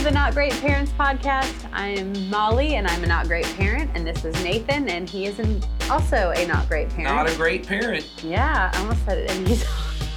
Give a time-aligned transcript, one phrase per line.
[0.00, 1.68] to the Not Great Parents podcast.
[1.74, 5.38] I'm Molly, and I'm a not great parent, and this is Nathan, and he is
[5.38, 7.14] an, also a not great parent.
[7.14, 8.08] Not a great parent.
[8.22, 9.62] yeah, I almost said it, and he's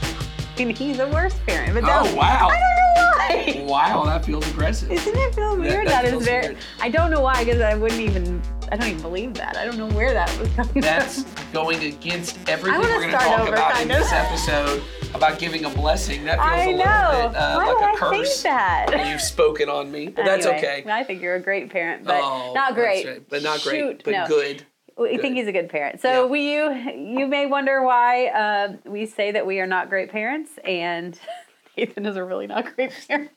[0.58, 1.74] and he's a worse parent.
[1.74, 2.48] But Oh, wow.
[2.50, 3.66] I don't know why.
[3.68, 4.90] Wow, that feels aggressive.
[4.90, 5.88] Isn't it feel weird?
[5.88, 6.48] that that is feels very.
[6.48, 6.58] weird.
[6.80, 8.42] I don't know why, because I wouldn't even.
[8.72, 9.58] I don't even believe that.
[9.58, 10.82] I don't know where that was coming from.
[10.82, 11.52] That's from.
[11.54, 13.98] going against everything we're going to talk over, about in of.
[13.98, 14.82] this episode
[15.14, 16.24] about giving a blessing.
[16.26, 17.30] That feels I a little know.
[17.30, 18.42] bit uh, why like a I curse.
[18.42, 19.08] think that?
[19.12, 20.84] You've spoken on me, but that's okay.
[20.88, 23.06] I think you're a great parent, but Oh, not that's great.
[23.08, 23.30] right.
[23.30, 24.26] But not great, Shoot, but no.
[24.28, 24.64] good.
[24.98, 25.22] We Good.
[25.22, 26.02] think he's a good parent.
[26.02, 26.26] So Yeah.
[26.30, 26.72] we you
[27.20, 31.20] you may wonder why uh, we say that we are not great parents, and
[31.78, 33.32] Nathan is a really not great parent.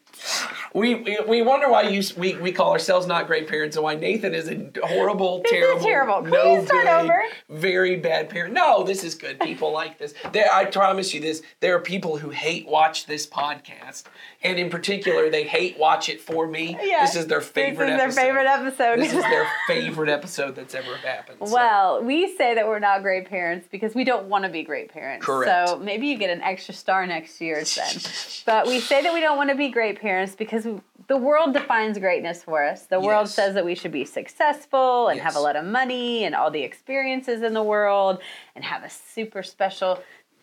[0.75, 3.95] We, we, we wonder why you we, we call ourselves not great parents and why
[3.95, 6.23] Nathan is a horrible, This terrible, terrible.
[6.23, 7.23] No good, over?
[7.49, 8.53] very bad parent.
[8.53, 9.41] No, this is good.
[9.41, 10.15] People like this.
[10.33, 11.43] There, I promise you this.
[11.61, 14.05] There are people who hate watch this podcast,
[14.43, 16.77] and in particular, they hate watch it for me.
[16.83, 17.87] Yeah, This is their favorite.
[17.87, 18.21] This is their episode.
[18.21, 18.99] favorite episode.
[19.01, 21.39] This is their favorite episode that's ever happened.
[21.45, 21.55] so.
[21.55, 24.91] Well, we say that we're not great parents because we don't want to be great
[24.91, 25.25] parents.
[25.25, 25.69] Correct.
[25.69, 27.97] So maybe you get an extra star next year then.
[28.47, 30.67] but we say that we don't want to be great parents because
[31.09, 32.87] the world defines greatness for us.
[32.87, 36.35] The world says that we should be successful and have a lot of money and
[36.35, 38.21] all the experiences in the world
[38.55, 40.03] and have a super special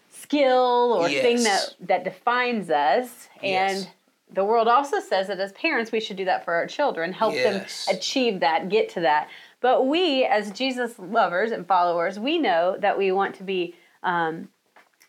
[0.09, 3.87] skill or thing that that defines us and Yes.
[4.31, 7.33] the world also says that as parents we should do that for our children help
[7.33, 7.43] Yes.
[7.87, 9.27] them achieve that get to that
[9.59, 14.49] but we as jesus lovers and followers we know that we want to be um,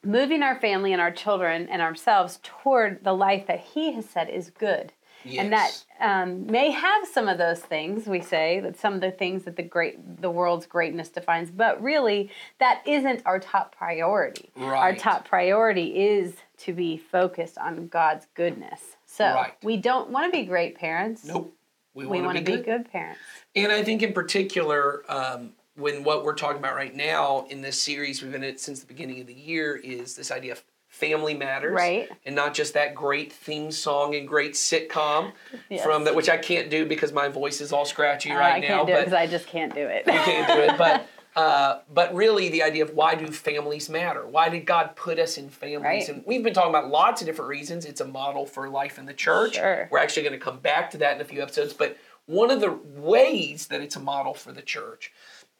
[0.05, 4.29] moving our family and our children and ourselves toward the life that he has said
[4.29, 4.93] is good.
[5.27, 9.11] And that um, may have some of those things we say that some of the
[9.11, 14.51] things that the great the world's greatness defines but really that isn't our top priority.
[14.55, 18.97] Our top priority is to be focused on god's goodness.
[19.07, 19.55] So Right.
[19.63, 21.25] we don't want to be great parents.
[21.25, 21.57] Nope.
[21.95, 23.20] We, we want to be good parents.
[23.57, 27.80] And I think in particular, um, when what we're talking about right now in this
[27.80, 31.35] series, we've been in since the beginning of the year, is this idea of family
[31.35, 32.08] matters, Right.
[32.24, 35.33] And not just that great theme song and great sitcom
[35.68, 35.83] Yes.
[35.83, 38.58] from that, which I can't do because my voice is all scratchy Uh, right I
[38.61, 38.67] now.
[38.68, 40.07] can't do it because I just can't do it.
[40.07, 40.79] you can't do it.
[40.79, 44.24] But uh, but really, the idea of why do families matter?
[44.24, 45.83] Why did God put us in families?
[45.83, 46.08] Right.
[46.08, 47.84] And we've been talking about lots of different reasons.
[47.84, 49.57] It's a model for life in the church.
[49.57, 49.89] Sure.
[49.90, 51.73] We're actually going to come back to that in a few episodes.
[51.73, 51.96] But
[52.27, 55.13] one of the ways that it's a model for the church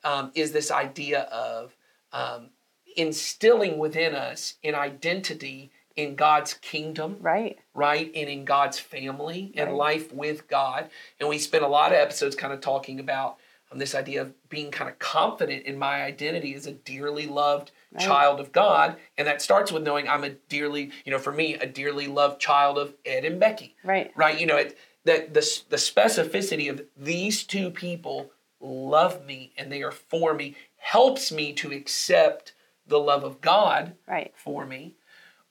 [0.05, 1.75] um, is this idea of
[2.13, 2.51] um,
[2.97, 7.59] instilling within us an identity in God's kingdom right.
[7.73, 8.11] right?
[8.15, 9.77] And in God's family and Right.
[9.77, 10.91] life with God.
[11.21, 13.39] And we spent a lot of episodes kind of talking about
[13.71, 17.71] um, this idea of being kind of confident in my identity as a dearly loved
[17.99, 18.97] child of God.
[19.17, 22.41] And that starts with knowing I'm a dearly, you know, for me, a dearly loved
[22.41, 24.11] child of Ed and Becky, Right.
[24.17, 24.39] right?
[24.39, 28.33] You know, it, that the, the specificity of these two people
[28.65, 32.55] love me and they are for me helps me to accept
[32.87, 34.33] the love of God Right.
[34.35, 34.97] for me.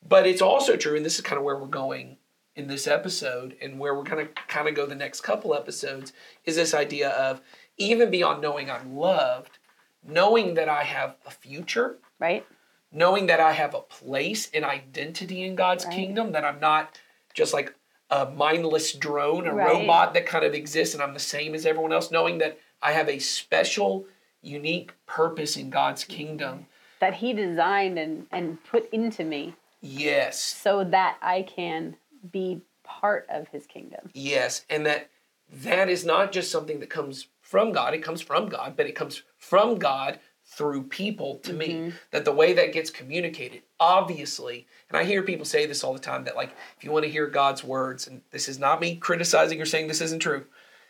[0.07, 2.18] But it's also true, and this is kind of where we're going
[2.56, 6.13] in this episode, and where we're going to kind of go the next couple episodes,
[6.46, 7.41] is this idea of
[7.78, 9.57] even beyond knowing I'm loved,
[10.03, 12.46] knowing that I have a future, Right.
[12.91, 15.94] knowing that I have a place and identity in God's Right.
[15.96, 17.00] kingdom, that I'm not
[17.34, 17.73] just like
[18.12, 19.66] a mindless drone, a Right.
[19.79, 22.92] robot that kind of exists and I'm the same as everyone else, knowing that I
[22.92, 24.06] have a special,
[24.42, 26.68] unique purpose in God's kingdom.
[27.00, 30.40] That he designed and, and put into me Yes.
[30.40, 31.96] so that I can
[32.32, 34.10] be part of his kingdom.
[34.14, 35.10] Yes, and that
[35.52, 37.94] that is not just something that comes from God.
[37.94, 41.68] It comes from God, but it comes from God through people to me.
[41.68, 41.96] Mm-hmm.
[42.12, 46.00] That the way that gets communicated, obviously, and I hear people say this all the
[46.00, 48.96] time that like if you want to hear God's words, and this is not me
[48.96, 50.46] criticizing or saying this isn't true,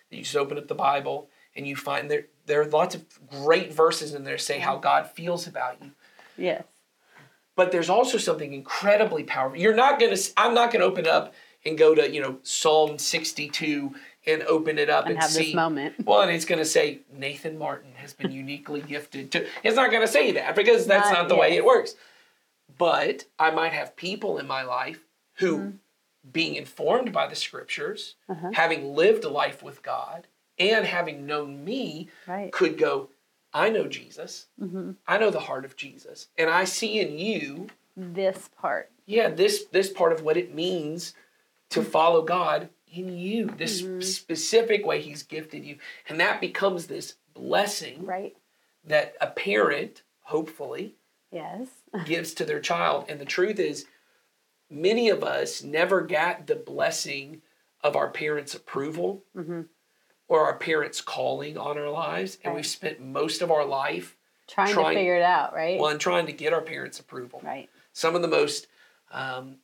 [0.09, 3.73] you just open up the Bible and you find there there are lots of great
[3.73, 5.91] verses in there say how God feels about you
[6.37, 6.63] Yes.
[7.55, 9.59] but there's also something incredibly powerful.
[9.59, 10.17] You're not gonna.
[10.35, 11.33] I'm not gonna open up
[11.65, 13.93] and go to you know Psalm 62
[14.25, 15.45] and open it up And and, have see.
[15.45, 15.95] this moment.
[16.05, 19.45] Well, and it's gonna say Nathan Martin has been uniquely gifted to.
[19.63, 21.95] It's not gonna say that because that's Not not, the way it works.
[22.77, 25.01] But I might have people in my life
[25.35, 25.77] who, Mm-hmm.
[26.31, 28.49] being informed by the scriptures, Uh-huh.
[28.53, 30.27] having lived a life with God,
[30.59, 32.51] and having known me, Right.
[32.51, 33.09] could go.
[33.53, 34.47] I know Jesus.
[34.59, 37.67] hmm I know the heart of Jesus, and I see in you
[37.97, 38.89] This part.
[39.05, 41.13] yeah this this part of what it means
[41.69, 44.01] to follow god in you this Mm-hmm.
[44.01, 45.77] specific way he's gifted you
[46.07, 48.35] and that becomes this blessing Right.
[48.85, 50.95] that a parent hopefully
[51.31, 51.67] Yes.
[52.05, 53.85] gives to their child and the truth is
[54.69, 57.41] many of us never got the blessing
[57.81, 59.23] of our parents' approval
[60.33, 62.55] or our parents' calling on our lives, and Right.
[62.55, 65.79] we've spent most of our life Trying, Trying- to figure it out, right?
[65.79, 67.39] well, and trying to get our parents' approval.
[67.43, 67.69] Right.
[67.93, 68.67] Some of the most
[69.11, 69.59] um,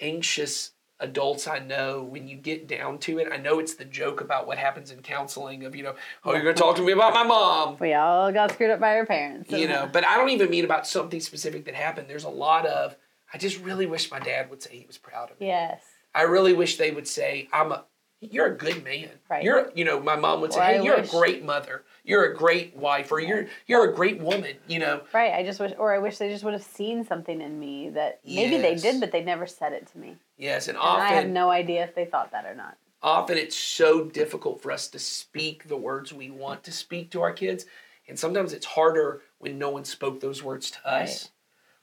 [0.00, 4.20] anxious adults I know, when you get down to it, I know it's the joke
[4.20, 5.94] about what happens in counseling of, you know,
[6.24, 7.76] oh, you're going to talk to me about my mom.
[7.78, 9.52] We all got screwed up by our parents.
[9.52, 12.08] You know, but I don't even mean about something specific that happened.
[12.10, 12.96] There's a lot of,
[13.32, 15.46] I just really wish my dad would say he was proud of me.
[15.46, 15.80] Yes.
[16.12, 17.84] I really wish they would say, I'm a,
[18.20, 19.10] you're a good man.
[19.28, 19.42] Right.
[19.44, 21.84] You're, you know, my mom would say, I hey, you're wish- a great mother.
[22.04, 24.56] You're a great wife, or you're, you're a great woman.
[24.66, 25.32] You know, Right.
[25.34, 28.20] I just wish, or I wish they just would have seen something in me that
[28.26, 30.16] maybe they did, but they never said it to me.
[30.38, 31.04] yes, and often.
[31.06, 32.76] And I have no idea if they thought that or not.
[33.02, 37.20] often it's so difficult for us to speak the words we want to speak to
[37.20, 37.66] our kids,
[38.08, 41.24] and sometimes it's harder when no one spoke those words to us.
[41.24, 41.30] Right.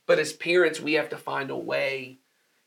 [0.07, 2.17] But as parents, we have to find a way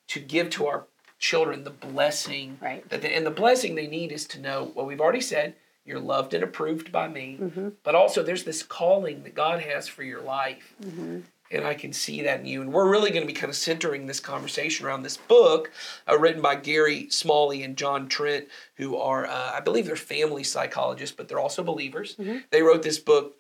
[0.09, 0.87] to give to our
[1.19, 2.89] children the blessing Right.
[2.91, 5.55] that they, and the blessing they need is to know what we've already said
[5.85, 7.69] you're loved and approved by me Mm-hmm.
[7.83, 11.21] but also there's this calling that god has for your life Mm-hmm.
[11.51, 13.57] and i can see that in you and we're really going to be kind of
[13.57, 15.71] centering this conversation around this book
[16.09, 20.45] uh, written by gary smalley and john trent who are uh, i believe they're family
[20.45, 22.39] psychologists but they're also believers Mm-hmm.
[22.51, 23.35] they wrote this book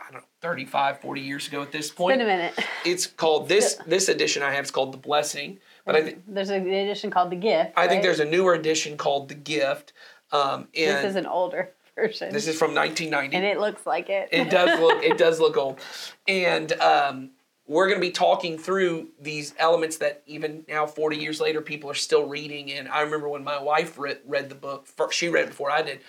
[0.00, 2.54] i don't know 35 40 years ago at this point Been a minute.
[2.84, 6.50] it's called this this edition i have is called the blessing but i think There's
[6.50, 7.72] an edition called The Gift.
[7.76, 9.92] I think there's a newer edition called The Gift.
[10.32, 12.32] Um, and This is an older version.
[12.32, 13.36] this is from 1990.
[13.36, 14.28] and it looks like it.
[14.32, 15.78] it does look it does look old,
[16.26, 17.30] and um,
[17.66, 21.88] we're going to be talking through these elements that even now 40 years later people
[21.90, 22.70] are still reading.
[22.72, 25.70] And I remember when my wife read, read the book, fir- she read it before
[25.70, 26.00] I did.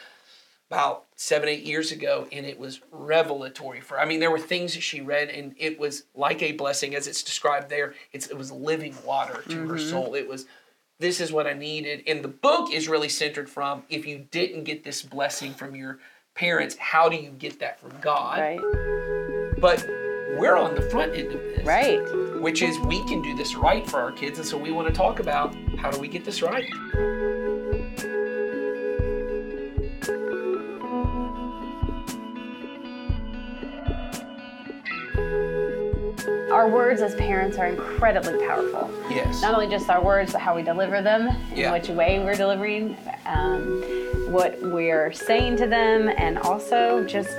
[0.76, 3.98] About seven, eight years ago, and it was revelatory for.
[3.98, 7.08] I mean, there were things that she read, and it was like a blessing, as
[7.08, 7.94] it's described there.
[8.12, 9.90] It's it was living water to her mm-hmm.
[9.90, 10.16] soul.
[10.16, 10.46] It was
[11.00, 12.04] this is what I needed.
[12.08, 16.00] And the book is really centered from if you didn't get this blessing from your
[16.36, 18.40] parents, how do you get that from God?
[18.40, 18.60] right.
[19.60, 19.86] But
[20.38, 21.66] we're on the front end of this.
[21.66, 22.02] Right.
[22.42, 24.40] Which is we can do this right for our kids.
[24.40, 26.70] And so we want to talk about how do we get this right?
[36.56, 38.90] Our words as parents are incredibly powerful.
[39.10, 39.42] Yes.
[39.42, 42.96] Not only just our words, but how we deliver them, in which way we're delivering,
[43.26, 43.84] um,
[44.32, 47.38] what we're saying to them, and also just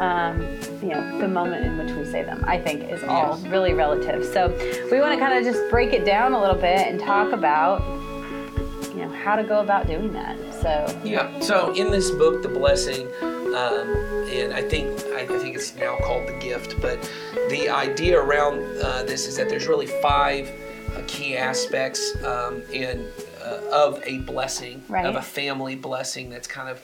[0.00, 0.42] um,
[0.82, 2.44] you know the moment in which we say them.
[2.46, 3.46] I think is all Yes.
[3.50, 4.22] really relative.
[4.26, 4.48] So
[4.92, 7.80] we want to kind of just break it down a little bit and talk about
[8.94, 10.36] you know how to go about doing that.
[10.60, 11.40] So Yeah.
[11.40, 13.08] So in this book, The Blessing,
[13.58, 13.88] um,
[14.30, 16.98] and I think I, think it's now called The Gift, but
[17.50, 20.50] the idea around uh, this is that there's really five
[20.94, 23.06] uh, key aspects um, in
[23.42, 25.06] uh, of a blessing, Right.
[25.06, 26.80] of a family blessing that's kind of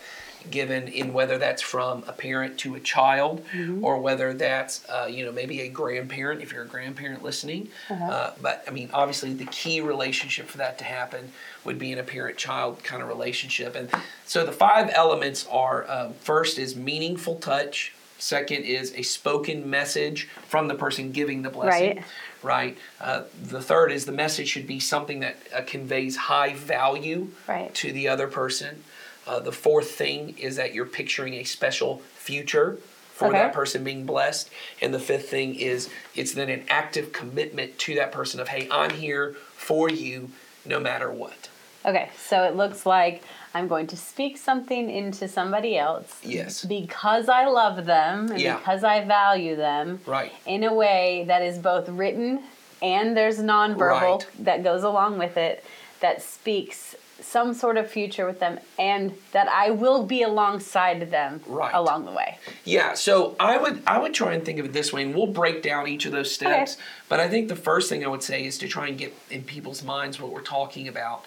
[0.51, 3.45] given in whether that's from a parent to a child
[3.83, 7.69] or whether that's uh, you know maybe a grandparent if you're a grandparent listening.
[7.91, 11.31] Uh, but i mean obviously the key relationship for that to happen
[11.65, 13.75] would be in a parent child kind of relationship.
[13.75, 13.89] And
[14.27, 17.95] so the five elements are uh, first is meaningful touch.
[18.19, 21.97] Second is a spoken message from the person giving the blessing.
[21.97, 22.05] Right.
[22.43, 22.79] right?
[23.01, 27.75] Uh, the third is the message should be something that uh, conveys high value Right.
[27.75, 28.85] to the other person.
[29.27, 32.79] Uh, the fourth thing is that you're picturing a special future
[33.13, 33.39] for Okay.
[33.39, 34.51] that person being blessed.
[34.83, 38.69] And the fifth thing is it's then an active commitment to that person of, hey,
[38.71, 40.31] I'm here for you
[40.67, 41.49] no matter what.
[41.87, 43.23] Okay, so it looks like
[43.55, 46.19] I'm going to speak something into somebody else.
[46.23, 46.65] Yes.
[46.65, 48.57] Because I love them and Yeah.
[48.57, 50.01] because I value them.
[50.07, 50.33] Right.
[50.47, 52.43] In a way that is both written
[52.83, 54.27] and there's nonverbal Right.
[54.41, 55.63] that goes along with it
[56.01, 61.41] that speaks some sort of future with them and that I will be alongside them
[61.47, 61.75] Right.
[61.75, 62.39] along the way.
[62.65, 65.27] Yeah, so I would I would try and think of it this way, and we'll
[65.29, 66.77] break down each of those steps.
[67.09, 69.43] But I think the first thing I would say is to try and get in
[69.43, 71.25] people's minds what we're talking about,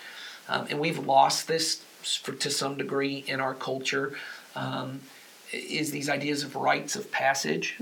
[0.50, 1.84] um, and we've lost this
[2.24, 4.14] for, to some degree in our culture.
[4.56, 5.02] Um,
[5.54, 7.78] is these ideas of rites of passage,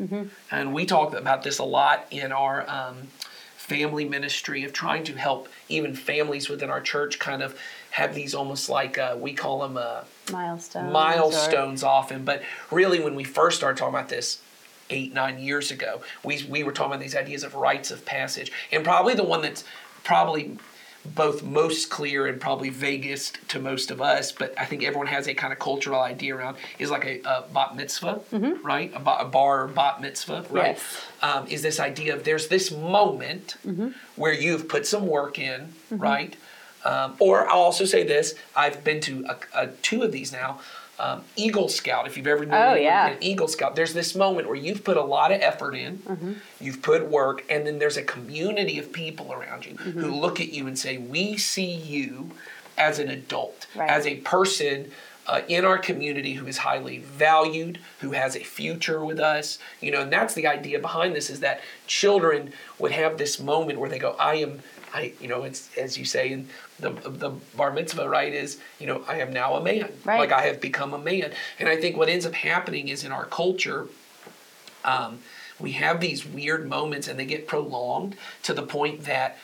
[0.51, 3.07] and we talk about this a lot in our um,
[3.57, 7.59] family ministry of trying to help even families within our church kind of
[7.95, 9.77] have these almost like uh, we call them.
[9.77, 10.87] Uh, Milestones.
[10.89, 14.39] or- milestones often, but really when we first started talking about this
[14.89, 18.51] eight, nine years ago, we, we were talking about these ideas of rites of passage.
[18.71, 19.63] And probably the one that's
[20.03, 20.57] probably
[21.05, 25.27] both most clear and probably vaguest to most of us, but I think everyone has
[25.27, 28.21] a kind of cultural idea around is like a, a bat mitzvah,
[28.63, 28.91] right?
[28.95, 30.73] A, ba- a bar or bat mitzvah, right?
[30.75, 31.01] Yes.
[31.21, 33.55] Um, is this idea of there's this moment
[34.15, 36.35] where you've put some work in, right?
[36.85, 40.59] Um, or I'll also say this: I've been to a, a, two of these now.
[40.97, 43.07] Um, Eagle Scout, if you've ever known Oh, yeah.
[43.07, 46.33] an Eagle Scout, there's this moment where you've put a lot of effort in, Mm-hmm.
[46.61, 49.99] you've put work, and then there's a community of people around you Mm-hmm.
[49.99, 52.31] who look at you and say, "We see you
[52.77, 53.89] as an adult, Right.
[53.89, 54.91] as a person."
[55.27, 59.89] Uh, in our community, who is highly valued, who has a future with us, you
[59.89, 63.89] know, and that's the idea behind this: is that children would have this moment where
[63.89, 64.61] they go, "I am
[64.95, 66.47] I, you know, it's as you say in
[66.79, 68.33] the the bar mitzvah, right?
[68.33, 69.91] Is you know, I am now a man.
[70.05, 70.19] Right.
[70.19, 71.33] Like I have become a man.
[71.59, 73.87] And I think what ends up happening is in our culture,
[74.85, 75.19] um,
[75.59, 79.37] we have these weird moments, and they get prolonged to the point that,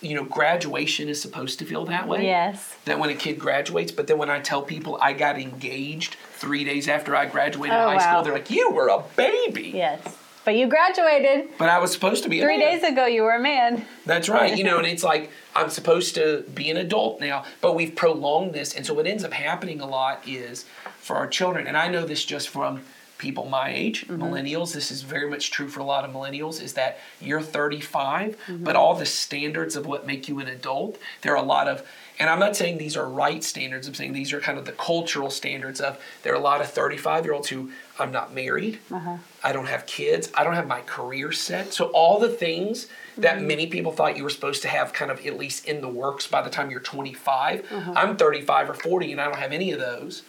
[0.00, 2.24] you know, graduation is supposed to feel that way.
[2.26, 2.76] Yes.
[2.84, 6.62] That when a kid graduates, but then when I tell people I got engaged three
[6.62, 8.12] days after I graduated Oh, high wow.
[8.12, 10.16] school, they're like, "You were a baby." Yes.
[10.50, 11.48] But you graduated.
[11.58, 12.80] But I was supposed to be a Three man.
[12.80, 13.86] days ago, you were a man.
[14.04, 14.58] That's right.
[14.58, 18.52] You know, and it's like I'm supposed to be an adult now, but we've prolonged
[18.52, 18.74] this.
[18.74, 20.64] And so what ends up happening a lot is
[20.98, 22.82] for our children, and I know this just from
[23.16, 24.20] people my age, mm-hmm.
[24.20, 28.36] millennials, this is very much true for a lot of millennials, is that you're 35,
[28.36, 28.64] mm-hmm.
[28.64, 31.86] but all the standards of what make you an adult, there are a lot of
[32.20, 33.88] and I'm not saying these are right standards.
[33.88, 36.68] I'm saying these are kind of the cultural standards of there are a lot of
[36.68, 38.78] 35 year olds who I'm not married.
[38.90, 39.16] Uh-huh.
[39.44, 40.30] I don't have kids.
[40.34, 41.72] I don't have my career set.
[41.72, 42.88] So all the things
[43.18, 43.46] that mm-hmm.
[43.46, 46.26] many people thought you were supposed to have kind of at least in the works
[46.26, 47.66] by the time you're 25.
[47.70, 47.92] Uh-huh.
[47.96, 50.22] I'm 35 or 40 and I don't have any of those.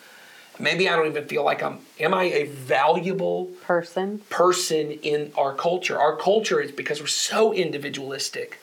[0.59, 4.19] Maybe I don't even feel like I'm am I a valuable Person.
[4.29, 5.99] person in our culture?
[5.99, 8.59] Our culture is because we're so individualistic.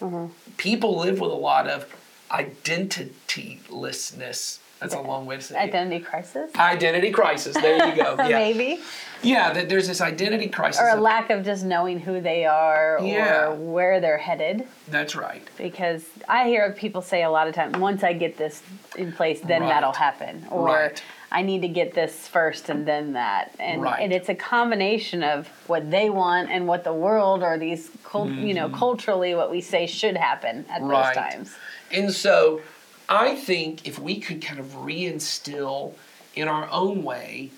[0.00, 0.26] Mm-hmm.
[0.56, 1.86] People live with a lot of
[2.30, 4.58] identitylessness.
[4.80, 5.58] That's a long way to say it.
[5.68, 6.50] Identity crisis.
[6.54, 7.54] Identity crisis.
[7.54, 8.16] There you go.
[8.28, 8.38] Yeah.
[8.38, 8.80] Maybe.
[9.22, 10.80] Yeah, that there's this identity crisis.
[10.80, 13.46] Or a lack of just knowing who they are Yeah.
[13.48, 14.66] or where they're headed.
[14.88, 15.42] That's right.
[15.56, 18.62] Because I hear people say a lot of times, once I get this
[18.96, 19.68] in place, then Right.
[19.70, 20.46] that'll happen.
[20.50, 21.02] Or Right.
[21.32, 23.50] I need to get this first and then that.
[23.58, 24.00] And, Right.
[24.00, 28.28] and it's a combination of what they want and what the world or these, cult,
[28.30, 30.90] you know, culturally what we say should happen at Mm-hmm.
[30.90, 31.56] Those times.
[31.92, 32.60] And so
[33.08, 35.94] I think if we could kind of reinstill
[36.34, 37.50] in our own way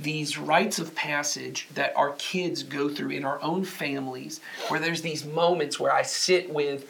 [0.00, 5.02] these rites of passage that our kids go through in our own families, where there's
[5.02, 6.88] these moments where I sit with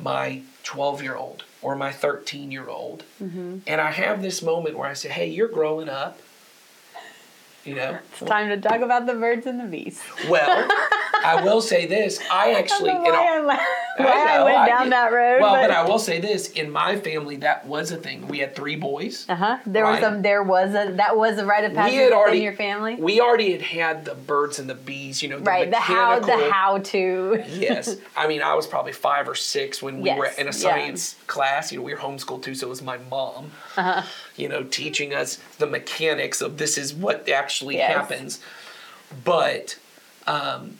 [0.00, 3.58] my 12 year old or my 13 year old, Mm-hmm.
[3.66, 6.18] and I have this moment where I say, Hey, you're growing up.
[7.64, 10.00] You know, It's time to talk about the birds and the bees.
[10.28, 10.68] well,
[11.24, 12.20] I will say this.
[12.30, 13.58] I actually, I don't in know
[13.96, 15.40] why, I, I, went I down that road.
[15.40, 18.26] Well, but, but I will say this: in my family, that was a thing.
[18.28, 19.26] We had three boys.
[19.28, 19.58] uh-huh.
[19.66, 20.12] There was Right.
[20.18, 22.94] a there was a that was a rite of passage already in your family.
[22.96, 25.22] We already had had the birds and the bees.
[25.22, 25.70] You know, the right.
[25.70, 27.42] The how the how to.
[27.48, 30.44] yes, I mean, I was probably five or six when we Yes, were in a
[30.46, 30.50] yeah.
[30.50, 31.72] science class.
[31.72, 33.50] You know, we were homeschooled too, so it was my mom.
[33.76, 34.02] Uh-huh.
[34.36, 37.92] You know, teaching us the mechanics of this is what actually Yes.
[37.94, 38.40] happens.
[39.24, 39.78] But
[40.26, 40.78] um,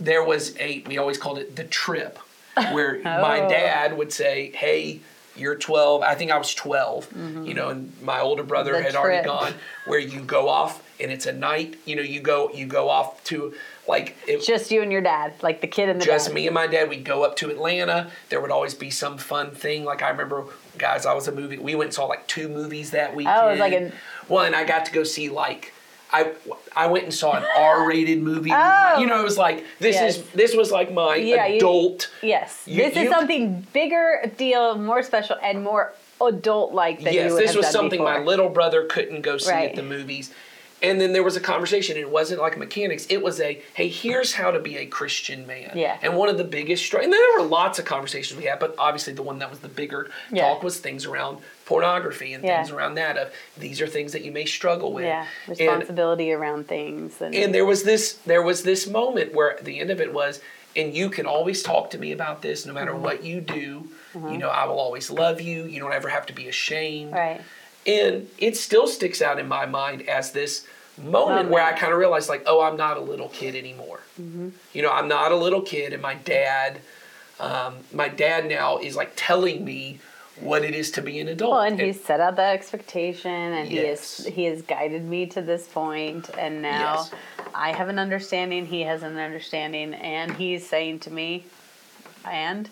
[0.00, 2.18] there was a we always called it the trip,
[2.72, 3.48] where my Oh.
[3.48, 5.00] dad would say, "Hey."
[5.36, 6.02] You're 12.
[6.02, 7.08] I think I was 12.
[7.44, 8.82] You know, and my older brother Mm-hmm.
[8.84, 9.52] The had already gone.
[9.84, 11.74] Where you go off and it's a night.
[11.84, 13.52] You know, you go you go off to
[13.88, 16.34] like it, just you and your dad, like the kid and the just dad.
[16.36, 16.88] me and my dad.
[16.88, 18.12] We'd go up to Atlanta.
[18.28, 19.84] There would always be some fun thing.
[19.84, 20.44] Like I remember,
[20.78, 21.58] guys, I was a movie.
[21.58, 23.36] We went and saw like two movies that weekend.
[23.36, 23.92] Oh, it was like a-
[24.28, 25.72] well, and I got to go see like.
[26.14, 26.32] I,
[26.76, 28.52] I went and saw an R-rated movie.
[28.54, 28.98] Oh.
[29.00, 30.18] you know, it was like this Yes.
[30.18, 32.10] is this was like my Yeah, you- adult.
[32.22, 37.28] Yes, You- this you- is something bigger deal, more special, and more adult-like than yes,
[37.28, 38.18] you would this was something before.
[38.18, 39.70] my little brother couldn't go see Right.
[39.70, 40.32] at the movies.
[40.82, 41.96] And then there was a conversation.
[41.96, 43.06] It wasn't like mechanics.
[43.08, 45.72] It was a, hey, here's how to be a Christian man.
[45.74, 45.96] Yeah.
[46.02, 48.74] And one of the biggest, str- and there were lots of conversations we had, but
[48.78, 50.48] obviously the one that was the bigger Yeah.
[50.48, 52.56] talk was things around pornography and Yeah.
[52.62, 53.16] things around that.
[53.16, 55.04] Of these are things that you may struggle with.
[55.04, 59.58] yeah, And- responsibility around things, and, and there was this there was this moment where
[59.62, 60.40] the end of it was
[60.76, 63.02] and you can always talk to me about this no matter Mm-hmm.
[63.04, 66.32] what you do you know i will always love you you don't ever have to
[66.32, 67.40] be ashamed right.
[67.86, 70.66] and it still sticks out in my mind as this
[70.98, 74.48] moment where i kind of realized like oh i'm not a little kid anymore Mm-hmm.
[74.72, 76.80] you know i'm not a little kid and my dad
[77.40, 79.98] um, my dad now is like telling me
[80.40, 83.70] what it is to be an adult Well, and he's set out that expectation, and
[83.70, 84.16] Yes.
[84.18, 87.10] he has he has guided me to this point, and now Yes.
[87.54, 88.66] I have an understanding.
[88.66, 91.44] He has an understanding, and he's saying to me,
[92.28, 92.68] and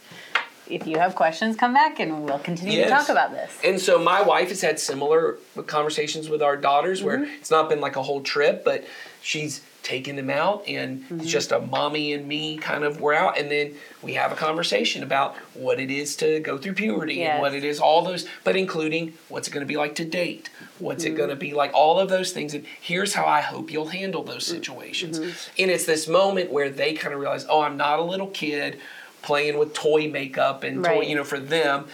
[0.69, 2.89] if you have questions, come back, and we'll continue Yes.
[2.91, 3.57] to talk about this.
[3.63, 7.35] And so my wife has had similar conversations with our daughters where Mm-hmm.
[7.39, 8.85] it's not been like a whole trip, but
[9.21, 11.21] she's taking them out and Mm-hmm.
[11.21, 14.37] it's just a mommy and me kind of we're out and then we have a
[14.37, 18.27] conversation about what it is to go through puberty and what it is all those
[18.45, 21.15] but including what's it going to be like to date what's Mm-hmm.
[21.15, 23.89] it going to be like all of those things and here's how i hope you'll
[23.89, 24.55] handle those Mm-hmm.
[24.57, 25.19] situations
[25.59, 28.79] and it's this moment where they kind of realize oh i'm not a little kid
[29.23, 31.87] playing with toy makeup and toy you know for them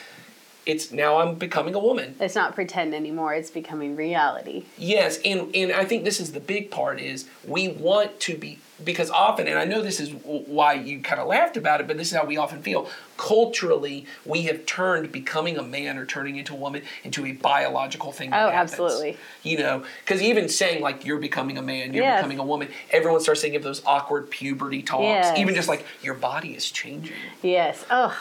[0.69, 3.35] it's now i'm becoming a woman It's not pretend anymore.
[3.35, 4.65] It's becoming reality.
[4.77, 8.59] Yes, and and I think this is the big part is we want to be
[8.85, 11.97] because often, and I know this is why you kind of laughed about it, but
[11.97, 12.89] this is how we often feel.
[13.17, 18.13] Culturally, we have turned becoming a man or turning into a woman into a biological
[18.13, 18.33] thing.
[18.33, 18.73] Oh, happens.
[18.73, 19.17] absolutely.
[19.43, 22.19] You know, because even saying like you're becoming a man, you're Yes.
[22.21, 25.03] becoming a woman, everyone starts thinking of those awkward puberty talks.
[25.03, 25.39] Yes.
[25.39, 27.85] Even just like your body is changing Yes.
[27.91, 28.17] Oh,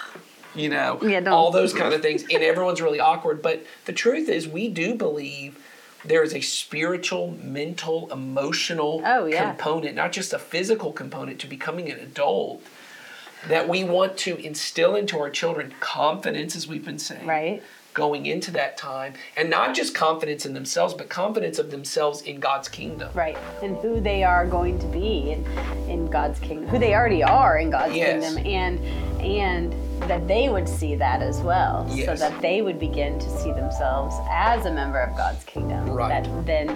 [0.58, 2.24] you know, Yeah, all those kind of things.
[2.24, 3.42] And everyone's really awkward.
[3.42, 5.58] But the truth is, we do believe
[6.06, 9.52] there is a spiritual, mental, emotional Oh, yeah.
[9.54, 12.62] component, not just a physical component to becoming an adult.
[13.50, 17.62] That we want to instill into our children confidence, as we've been saying, right.
[17.94, 22.40] going into that time, and not just confidence in themselves, but confidence of themselves in
[22.40, 23.10] God's kingdom.
[23.14, 23.38] Right.
[23.62, 25.46] And who they are going to be in,
[25.88, 28.24] in God's kingdom, who they already are in God's Yes.
[28.36, 28.80] kingdom, and
[29.22, 31.88] and that they would see that as well.
[31.90, 35.90] So that they would begin to see themselves as a member of God's kingdom.
[35.90, 36.24] Right.
[36.24, 36.68] That then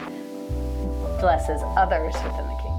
[1.20, 2.72] blesses others within the kingdom.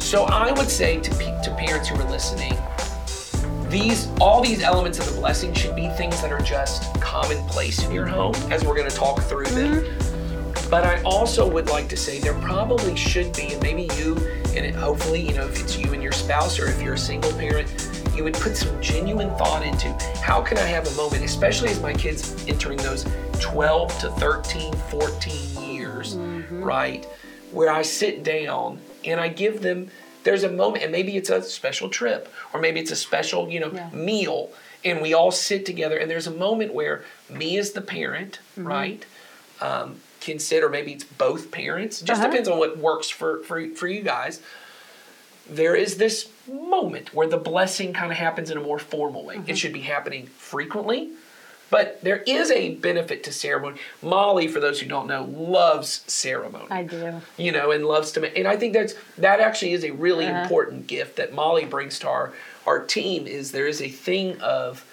[0.00, 2.56] So I would say to, pe- to parents who are listening,
[3.76, 7.92] these all these elements of the blessing should be things that are just commonplace in
[7.92, 9.82] your home, as we're going to talk through them.
[9.82, 10.70] Mm-hmm.
[10.70, 14.16] But I also would like to say there probably should be, and maybe you,
[14.56, 17.32] and hopefully, you know, if it's you and your spouse, or if you're a single
[17.34, 17.68] parent,
[18.16, 19.92] you would put some genuine thought into
[20.22, 23.06] how can I have a moment, especially as my kids entering those
[23.40, 26.64] 12 to 13, 14 years, mm-hmm.
[26.64, 27.04] right?
[27.52, 29.90] Where I sit down and I give them,
[30.26, 33.60] there's a moment, and maybe it's a special trip, or maybe it's a special, you
[33.60, 33.88] know, Yeah.
[33.92, 34.50] meal,
[34.84, 39.06] and we all sit together, and there's a moment where me as the parent, right?
[39.60, 42.02] um, can sit, or maybe it's both parents.
[42.02, 42.28] It just Uh-huh.
[42.30, 44.40] depends on what works for, for for you guys.
[45.48, 49.36] There is this moment where the blessing kind of happens in a more formal way.
[49.36, 49.50] Mm-hmm.
[49.50, 51.10] It should be happening frequently,
[51.70, 53.78] but there is a benefit to ceremony.
[54.02, 57.20] Molly, for those who don't know, loves ceremony I do.
[57.36, 58.38] you know, and loves to make.
[58.38, 60.42] And I think that's that actually is a really Uh-huh.
[60.42, 62.32] important gift that Molly brings to our
[62.66, 63.26] our team.
[63.26, 64.84] Is there is a thing of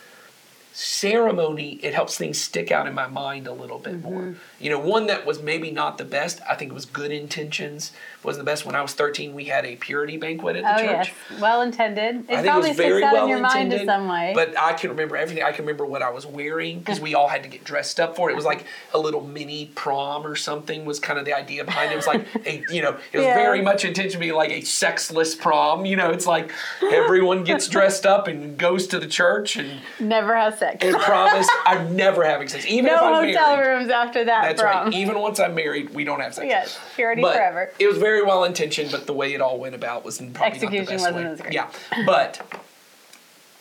[0.73, 1.73] ceremony.
[1.83, 4.13] It helps things stick out in my mind a little bit Mm-hmm.
[4.13, 4.35] more.
[4.59, 6.41] You know, one that was maybe not the best.
[6.49, 7.91] I think it was good intentions.
[8.23, 9.33] Was the best when I was thirteen.
[9.33, 11.13] We had a purity banquet at the Oh church.
[11.29, 11.39] yes.
[11.41, 12.15] Well intended.
[12.15, 14.07] It I think probably it was very sticks out well in your mind in some
[14.07, 14.31] way.
[14.33, 15.43] But I can remember everything.
[15.43, 18.15] I can remember what I was wearing because we all had to get dressed up
[18.15, 18.33] for it.
[18.33, 20.85] It was like a little mini prom or something.
[20.85, 21.93] Was kind of the idea behind it.
[21.93, 23.35] It was like a you know it was Yeah.
[23.35, 25.85] very much intended to be like a sexless prom.
[25.85, 30.35] You know, it's like everyone gets dressed up and goes to the church and Never
[30.35, 30.77] have sex.
[30.85, 32.65] and promise I'm never having sex.
[32.65, 33.67] Even no hotel married.
[33.77, 34.85] rooms after that That's prom.
[34.85, 34.93] right.
[34.93, 36.47] Even once I'm married, we don't have sex.
[36.47, 37.71] Yes, purity But forever.
[37.79, 40.77] It was very well intentioned, but the way it all went about was probably Execution
[40.77, 41.31] not the best wasn't way.
[41.31, 41.53] as great.
[41.53, 41.69] Yeah,
[42.05, 42.41] but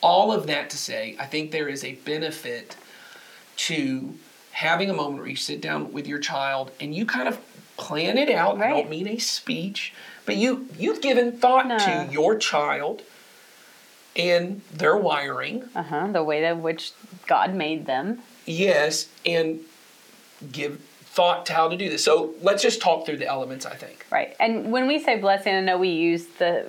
[0.01, 2.75] all of that to say, I think there is a benefit
[3.55, 4.13] to
[4.51, 7.39] having a moment where you sit down with your child and you kind of
[7.77, 8.57] plan it out.
[8.57, 8.69] I Right.
[8.73, 9.93] don't mean a speech,
[10.25, 11.77] but you you've given thought No.
[11.79, 13.01] to your child
[14.15, 15.69] and their wiring.
[15.75, 16.07] Uh huh.
[16.11, 16.91] The way that which
[17.25, 18.21] God made them.
[18.45, 19.61] Yes, and
[20.51, 20.79] give
[21.13, 22.03] thought to how to do this.
[22.03, 23.65] So let's just talk through the elements.
[23.67, 24.05] I think.
[24.11, 24.35] Right.
[24.39, 26.65] And when we say blessing, I know we use the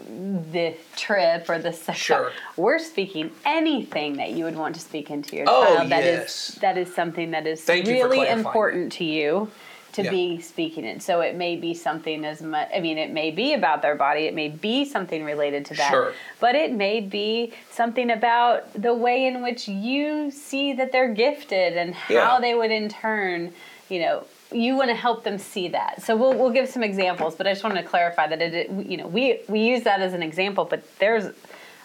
[0.52, 1.98] the trip or the sex.
[2.04, 2.30] Sure.
[2.56, 5.90] We're speaking anything that you would want to speak into your Oh, child.
[5.90, 6.58] That is yes.
[6.60, 9.50] that is something that is Thank really important to you
[9.92, 10.10] to Yeah.
[10.10, 11.00] be speaking it.
[11.02, 14.22] So it may be something as much I mean, it may be about their body,
[14.26, 15.90] it may be something related to that.
[15.90, 16.12] Sure.
[16.40, 21.76] But it may be something about the way in which you see that they're gifted
[21.78, 22.40] and how Yeah.
[22.40, 23.54] they would in turn,
[23.88, 24.24] you know,
[24.54, 26.02] you want to help them see that.
[26.02, 28.96] So we'll, we'll give some examples, but I just wanted to clarify that it, you
[28.96, 31.24] know, we we use that as an example, but there's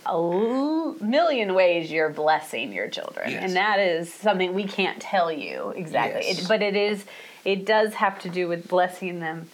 [0.06, 3.44] a l- million ways you're blessing your children, Yes.
[3.44, 6.22] and that is something we can't tell you exactly.
[6.28, 6.44] Yes.
[6.44, 7.06] It, but it is,
[7.44, 9.50] it does have to do with blessing them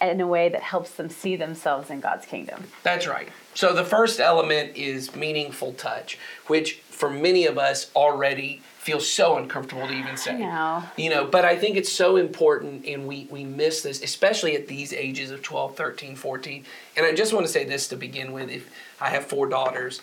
[0.00, 2.64] in a way that helps them see themselves in God's kingdom.
[2.84, 3.28] That's right.
[3.54, 9.36] So the first element is meaningful touch, which for many of us already feel so
[9.36, 10.38] uncomfortable to even say.
[10.38, 10.82] know.
[10.96, 14.66] You know, but I think it's so important and we, we miss this, especially at
[14.66, 16.64] these ages of 12, 13, 14.
[16.96, 18.48] And I just want to say this to begin with.
[18.48, 20.00] If I have four daughters,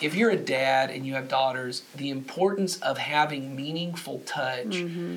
[0.00, 5.16] if you're a dad and you have daughters, the importance of having meaningful touch, mm-hmm.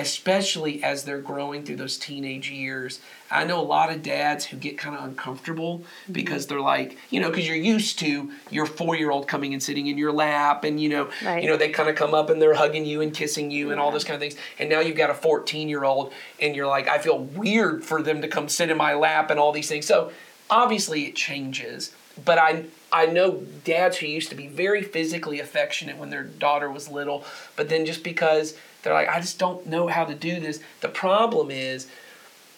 [0.00, 3.00] Especially as they're growing through those teenage years.
[3.30, 6.12] I know a lot of dads who get kind of uncomfortable mm-hmm.
[6.12, 9.98] because they're like, you know, because you're used to your four-year-old coming and sitting in
[9.98, 11.42] your lap, and you know, Right.
[11.42, 13.80] you know, they kind of come up and they're hugging you and kissing you and
[13.80, 14.36] all those kind of things.
[14.58, 18.28] And now you've got a 14-year-old, and you're like, I feel weird for them to
[18.28, 19.86] come sit in my lap and all these things.
[19.86, 20.12] So
[20.50, 25.98] obviously it changes, but I I know dads who used to be very physically affectionate
[25.98, 27.24] when their daughter was little,
[27.56, 30.60] but then just because they're like, I just don't know how to do this.
[30.80, 31.88] The problem is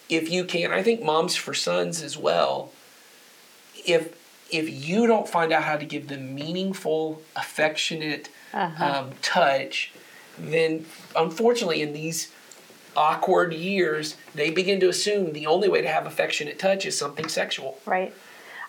[0.09, 2.71] if you can't—I think moms for sons as well.
[3.83, 4.13] If
[4.51, 9.91] if you don't find out how to give them meaningful, affectionate um, touch,
[10.37, 12.31] then unfortunately in these
[12.95, 17.27] awkward years, they begin to assume the only way to have affectionate touch is something
[17.27, 17.79] sexual.
[17.87, 18.13] Right.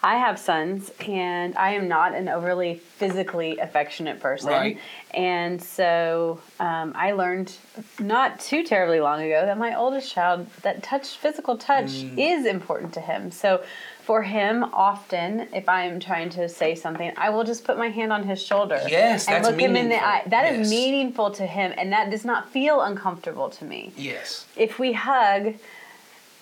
[0.02, 4.48] I have sons, and I am not an overly physically affectionate person.
[4.48, 4.78] Right.
[5.12, 7.54] And so um, I learned
[7.98, 12.14] not too terribly long ago that my oldest child, that touch, physical touch, Mm.
[12.18, 13.30] is important to him.
[13.30, 13.62] So
[14.02, 17.88] for him, often, if I am trying to say something, I will just put my
[17.90, 18.80] hand on his shoulder.
[18.88, 20.08] Yes, and that's look him in the meaningful.
[20.08, 20.22] eye.
[20.28, 20.70] That is Yes.
[20.70, 24.46] meaningful to him, and that does not feel uncomfortable to me Yes.
[24.56, 25.54] if we hug,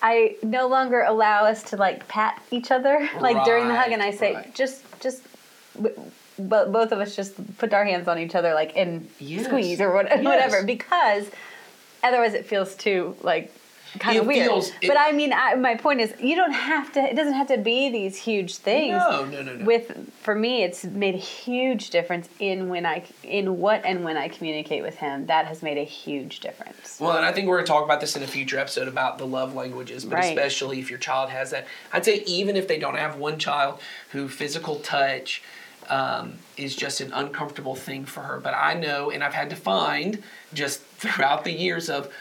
[0.01, 4.01] I no longer allow us to like pat each other like during the hug, and
[4.01, 4.55] I say right.
[4.55, 5.23] just just.
[6.41, 9.45] But both of us just put our hands on each other like and Yes.
[9.45, 10.23] squeeze or what, Yes.
[10.23, 11.29] whatever because
[12.01, 13.53] otherwise it feels too like
[13.97, 14.47] kind of weird.
[14.47, 16.99] feels- it- but I mean, I, my point is, you don't have to.
[16.99, 18.91] It doesn't have to be these huge things.
[18.97, 19.65] No, no, no, no.
[19.65, 24.17] With for me, it's made a huge difference in when I in what and when
[24.17, 25.25] I communicate with him.
[25.25, 26.97] That has made a huge difference.
[26.99, 29.17] Well, and I think we're going to talk about this in a future episode about
[29.17, 30.25] the love languages, but Right.
[30.25, 31.65] especially if your child has that.
[31.93, 33.79] I'd say even if they don't have one child
[34.11, 35.41] who physical touch
[35.89, 38.39] um, is just an uncomfortable thing for her.
[38.39, 40.21] But I know, and I've had to find
[40.53, 42.13] just throughout the years of,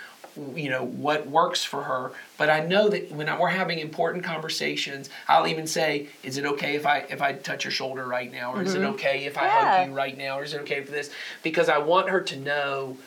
[0.55, 2.13] you know, what works for her.
[2.37, 6.45] But I know that when I, we're having important conversations, I'll even say, "Is it
[6.45, 8.95] okay if I if I touch your shoulder right now, or is it mm-hmm.
[8.95, 9.79] okay if I Yeah.
[9.79, 11.11] hug you right now, or is it okay for this?"
[11.43, 12.99] Because I want her to know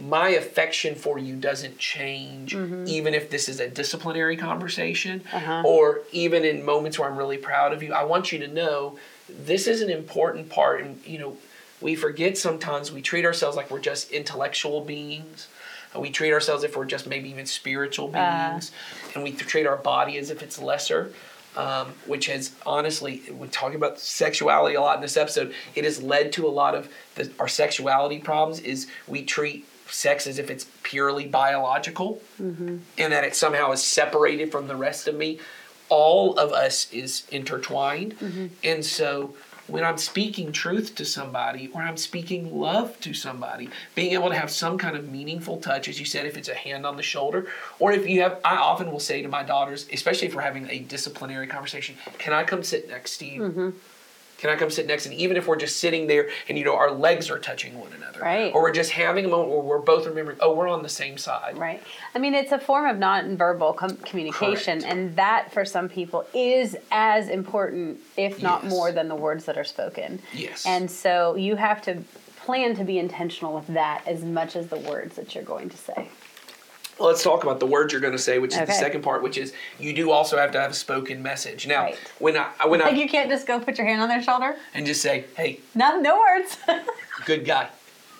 [0.00, 2.84] my affection for you doesn't change mm-hmm.
[2.88, 5.62] even if this is a disciplinary conversation uh-huh.
[5.64, 7.92] or even in moments where I'm really proud of you.
[7.92, 8.98] I want you to know
[9.28, 11.36] this is an important part and you know
[11.80, 15.48] we forget sometimes we treat ourselves like we're just intellectual beings.
[15.94, 18.50] And We treat ourselves if we're just maybe even spiritual uh.
[18.50, 18.72] beings,
[19.14, 21.12] and we treat our body as if it's lesser
[21.56, 25.54] um, which has honestly, we're talking about sexuality a lot in this episode.
[25.74, 28.60] It has led to a lot of the, our sexuality problems.
[28.60, 32.78] Is we treat sex as if it's purely biological, mm-hmm.
[32.98, 35.38] and that it somehow is separated from the rest of me.
[35.88, 38.46] All of us is intertwined, mm-hmm.
[38.64, 39.34] and so
[39.66, 44.34] when I'm speaking truth to somebody or I'm speaking love to somebody, being able to
[44.34, 47.02] have some kind of meaningful touch, as you said, if it's a hand on the
[47.02, 47.46] shoulder,
[47.78, 50.68] or if you have, I often will say to my daughters, especially if we're having
[50.68, 53.40] a disciplinary conversation, can I come sit next to you?
[53.42, 53.70] Mm-hmm.
[54.38, 55.06] Can I come sit next?
[55.06, 57.92] And even if we're just sitting there and you know our legs are touching one
[57.92, 58.54] another, Right.
[58.54, 61.18] Or we're just having a moment where we're both remembering, oh, we're on the same
[61.18, 61.58] side.
[61.58, 61.82] Right.
[62.14, 64.92] I mean, it's a form of nonverbal com- communication, Correct.
[64.94, 68.70] and that for some people is as important, if not Yes.
[68.70, 70.20] more, than the words that are spoken.
[70.32, 70.64] Yes.
[70.64, 72.02] And so you have to
[72.36, 75.76] plan to be intentional with that as much as the words that you're going to
[75.76, 76.08] say.
[76.98, 79.36] Let's talk about the words you're going to say, which is the second part, which
[79.36, 81.66] is you do also have to have a spoken message.
[81.66, 81.98] Now, Right.
[82.18, 84.56] when I when I Like you can't just go put your hand on their shoulder.
[84.74, 86.56] and just say, hey, No, no words.
[87.26, 87.68] good guy.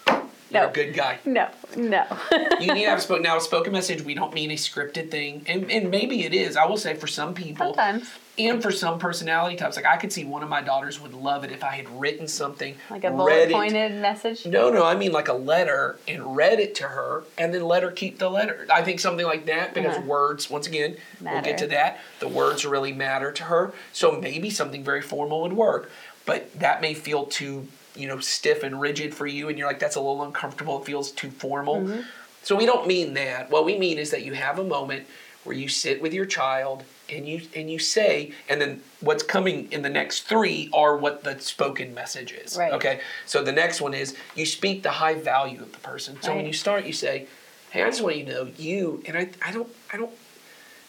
[0.06, 0.68] You're No.
[0.68, 1.18] a good guy.
[1.24, 2.04] no, no.
[2.60, 3.22] You need to have spoken.
[3.28, 6.56] Now, a spoken message, we don't mean a scripted thing, and, and maybe it is.
[6.56, 8.10] I will say for some people, Sometimes.
[8.36, 11.44] And for some personality types, like I could see one of my daughters would love
[11.44, 13.52] it if I had written something, Like a bullet it.
[13.52, 14.44] pointed message.
[14.44, 17.82] No, no, I mean like a letter and read it to her and then let
[17.84, 18.66] her keep the letter.
[18.72, 20.06] I think something like that because Uh-huh.
[20.06, 21.98] words, once again, we'll get to that.
[22.18, 23.72] The words really matter to her.
[23.92, 25.90] So maybe something very formal would work.
[26.26, 29.78] But that may feel too, you know, stiff and rigid for you and you're like,
[29.78, 30.80] that's a little uncomfortable.
[30.80, 31.76] It feels too formal.
[31.76, 32.00] Mm-hmm.
[32.42, 33.50] So we don't mean that.
[33.50, 35.06] What we mean is that you have a moment
[35.44, 39.70] where you sit with your child and you and you say, and then what's coming
[39.70, 42.56] in the next three are what the spoken message is.
[42.56, 42.72] Right.
[42.72, 43.00] Okay.
[43.26, 46.18] So the next one is you speak the high value of the person.
[46.22, 47.26] So when you start, you say,
[47.70, 50.10] "Hey, I just want you to know you." And I, I don't, I don't.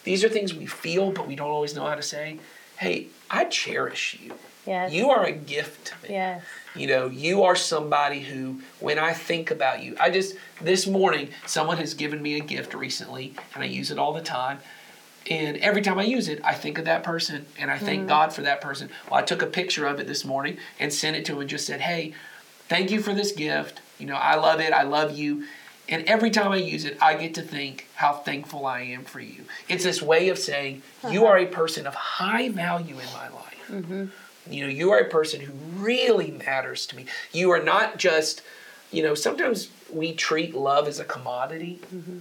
[0.03, 2.39] These are things we feel, but we don't always know how to say.
[2.77, 4.35] Hey, I cherish you.
[4.65, 4.91] Yes.
[4.91, 6.15] You are a gift to me.
[6.15, 6.43] Yes.
[6.75, 11.29] You know, you are somebody who, when I think about you, I just, this morning,
[11.45, 14.59] someone has given me a gift recently, and I use it all the time.
[15.29, 18.09] And every time I use it, I think of that person and I thank mm-hmm.
[18.09, 18.91] God for that person.
[19.09, 21.49] Well, I took a picture of it this morning and sent it to him and
[21.49, 22.13] just said, hey,
[22.67, 23.81] thank you for this gift.
[23.97, 24.71] You know, I love it.
[24.71, 25.45] I love you.
[25.89, 29.19] And every time I use it, I get to think how thankful I am for
[29.19, 29.45] you.
[29.67, 31.33] It's this way of saying, you uh-huh.
[31.33, 33.67] are a person of high value in my life.
[33.67, 34.05] Mm-hmm.
[34.49, 37.05] You know, you are a person who really matters to me.
[37.31, 38.41] You are not just,
[38.91, 41.79] you know, sometimes we treat love as a commodity.
[41.93, 42.19] Mm-hmm.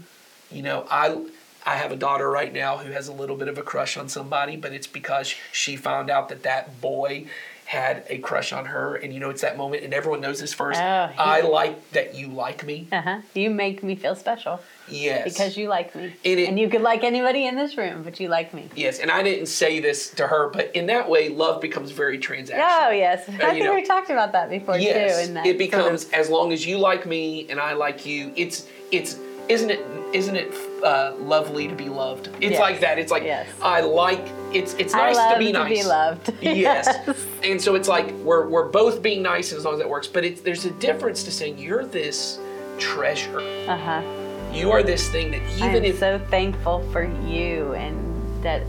[0.51, 1.25] You know, I
[1.67, 4.09] I have a daughter right now who has a little bit of a crush on
[4.09, 7.27] somebody, but it's because she found out that that boy
[7.65, 10.53] had a crush on her, and you know, it's that moment, and everyone knows this
[10.53, 10.81] first.
[10.81, 12.89] Oh, he- I like that you like me.
[12.93, 13.19] Uh huh.
[13.35, 15.25] You make me feel special Yes.
[15.33, 18.21] because you like me, And it- and you could like anybody in this room, but
[18.21, 18.69] you like me.
[18.77, 22.19] Yes, and I didn't say this to her, but in that way, love becomes very
[22.19, 22.87] transactional.
[22.87, 23.75] Oh yes, I you think know.
[23.75, 25.29] we talked about that before yes, too.
[25.29, 28.05] In that it sort becomes of- as long as you like me and I like
[28.05, 28.33] you.
[28.37, 29.17] It's it's
[29.49, 29.81] isn't it
[30.15, 30.53] isn't it
[30.85, 32.29] uh, lovely to be loved?
[32.41, 32.61] It's Yes.
[32.61, 32.99] like that.
[32.99, 33.49] It's like Yes.
[33.63, 35.69] I like it's it's nice to be nice.
[35.69, 36.33] To be loved.
[36.41, 36.99] yes.
[37.43, 40.07] And so it's like we're we're both being nice as long as that works.
[40.07, 42.39] But it's there's a difference to saying you're this
[42.79, 43.41] treasure.
[43.69, 44.03] Uh huh.
[44.53, 48.45] You are this thing that even I even am if so thankful for you and
[48.45, 48.63] that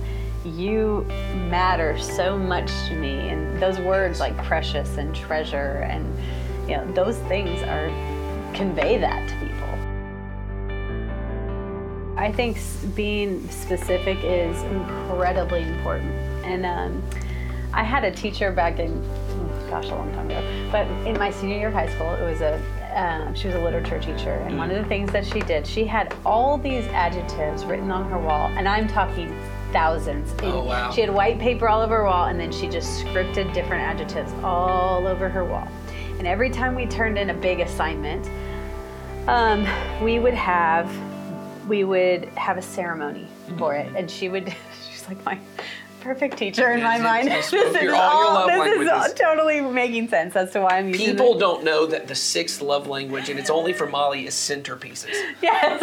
[0.43, 1.05] you
[1.49, 3.29] matter so much to me.
[3.29, 6.05] And those words like precious and treasure and
[6.69, 7.87] you know those things are
[8.55, 9.54] convey that to people.
[12.17, 12.57] I think
[12.95, 16.11] being specific is incredibly important.
[16.45, 17.03] And um,
[17.73, 21.29] I had a teacher back in, oh, gosh, a long time ago, but in my
[21.29, 22.61] senior year of high school, it was a,
[22.95, 24.31] um, she was a literature teacher.
[24.31, 28.09] And one of the things that she did, she had all these adjectives written on
[28.09, 29.37] her wall, and I'm talking
[29.73, 30.33] thousands.
[30.41, 30.91] Oh, wow.
[30.91, 34.31] She had white paper all over her wall, and then she just scripted different adjectives
[34.41, 35.67] all over her wall.
[36.17, 38.29] And every time we turned in a big assignment,
[39.27, 39.67] um,
[40.01, 40.89] we would have
[41.67, 44.53] we would have a ceremony for it, and she would.
[44.91, 45.39] She's like my
[46.01, 47.27] perfect teacher in my mind.
[47.27, 51.11] this is all this is all totally making sense as to why I'm using it.
[51.13, 51.39] people it.
[51.39, 55.15] don't know that the sixth love language, and it's only for Molly, is centerpieces.
[55.41, 55.81] Yes.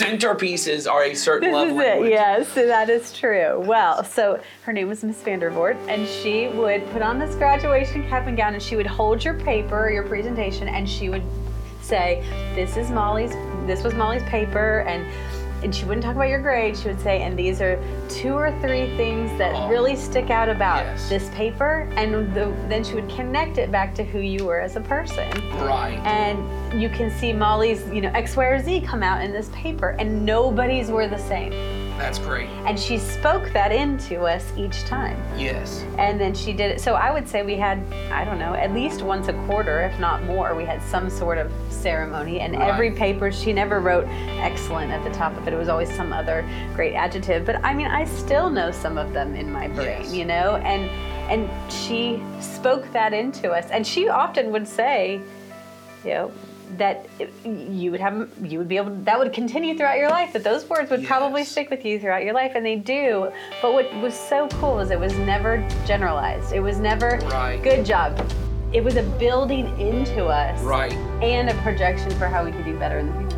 [0.00, 2.08] Centerpieces are a certain This love is language.
[2.08, 2.12] it.
[2.12, 3.60] Yes, that is true.
[3.60, 8.26] Well, so her name was Miss Vandervoort, and she would put on this graduation cap
[8.26, 11.22] and gown, and she would hold your paper, your presentation, and she would
[11.80, 12.22] say,
[12.56, 13.32] "This is Molly's.
[13.66, 15.04] This was Molly's paper," and
[15.62, 16.74] and she wouldn't talk about your grade.
[16.74, 19.68] She would say, "And these are two or three things that Oh.
[19.68, 21.08] really stick out about Yes.
[21.10, 24.76] this paper," and the, then she would connect it back to who you were as
[24.76, 26.00] a person Right.
[26.06, 29.50] and you can see Molly's, you know, X, Y, or Z come out in this
[29.52, 31.52] paper, and nobody's were the same.
[32.00, 32.48] That's great.
[32.66, 35.22] And she spoke that into us each time.
[35.38, 35.84] Yes.
[35.98, 36.80] And then she did it.
[36.80, 37.78] So I would say we had,
[38.10, 41.36] I don't know, at least once a quarter, if not more, we had some sort
[41.36, 42.40] of ceremony.
[42.40, 45.52] And every paper, she never wrote excellent at the top of it.
[45.52, 46.42] It was always some other
[46.74, 47.44] great adjective.
[47.44, 50.12] But I mean, I still know some of them in my brain, Yes.
[50.12, 50.56] you know?
[50.56, 50.88] And
[51.30, 53.70] and she spoke that into us.
[53.70, 55.20] And she often would say,
[56.04, 56.32] you know,
[56.78, 57.06] that
[57.44, 60.68] you would have you would be able that would continue throughout your life that those
[60.68, 63.30] words would probably stick with you throughout your life and they do.
[63.62, 66.52] But what was so cool is it was never generalized.
[66.52, 67.60] It was never Right.
[67.62, 68.20] good job.
[68.72, 70.92] It was a building into us Right.
[71.22, 73.29] and a projection for how we could do better in the future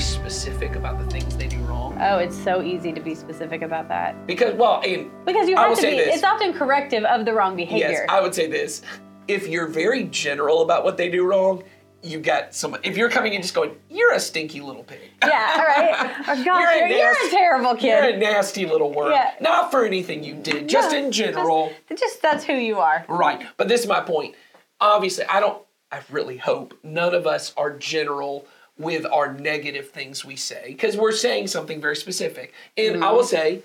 [0.00, 1.94] very specific about the things they do wrong.
[2.00, 5.60] oh it's so easy to be specific about that Because, well, and because you I
[5.62, 6.14] have will to say be this.
[6.16, 8.80] it's often corrective of the wrong behavior yes, I would say this.
[9.28, 11.62] If you're very general about what they do wrong,
[12.02, 12.80] you got someone.
[12.82, 16.44] If you're coming in just going, "You're a stinky little pig," yeah all right oh,
[16.44, 17.88] gosh You're a you're, you're a nasty- terrible kid.
[17.88, 19.12] you're a nasty little worm.
[19.12, 19.32] Yeah.
[19.40, 21.72] Not for anything you did, just No, in general.
[21.90, 23.42] just, just that's who you are Right.
[23.58, 24.34] But this is my point.
[24.80, 28.46] Obviously, I don't, I really hope none of us are general
[28.80, 32.52] with our negative things we say because we're saying something very specific.
[32.78, 33.62] And I will say,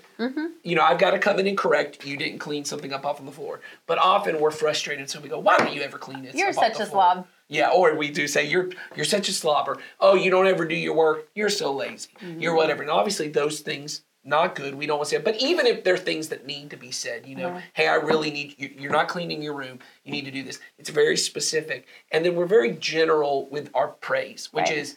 [0.62, 3.18] you know, I've got to come in and correct you didn't clean something up off
[3.18, 3.60] on the floor.
[3.86, 6.34] But often we're frustrated, so we go, why don't you ever clean it?
[6.34, 7.26] You're such a floor?" slob.
[7.48, 9.78] Yeah, or we do say you're you're such a slobber.
[10.00, 11.28] Oh, you don't ever do your work.
[11.34, 12.10] You're so lazy.
[12.20, 12.56] You're Mm-hmm.
[12.56, 12.82] whatever.
[12.82, 14.74] And obviously those things not good.
[14.74, 15.24] We don't want to say it.
[15.24, 17.60] But even if they're things that need to be said, you know, Uh-huh.
[17.74, 18.74] hey, I really need you.
[18.76, 19.78] You're not cleaning your room.
[20.02, 20.58] You need to do this.
[20.80, 21.86] It's very specific.
[22.10, 24.78] And then we're very general with our praise, which Right.
[24.78, 24.96] is,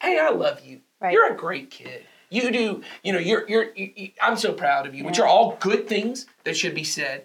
[0.00, 0.80] hey, I love you.
[1.00, 1.12] Right.
[1.12, 2.04] You're a great kid.
[2.30, 2.82] You do.
[3.02, 3.74] You know, you're you're.
[3.74, 5.04] You, I'm so proud of you.
[5.04, 7.24] Which are all good things that should be said.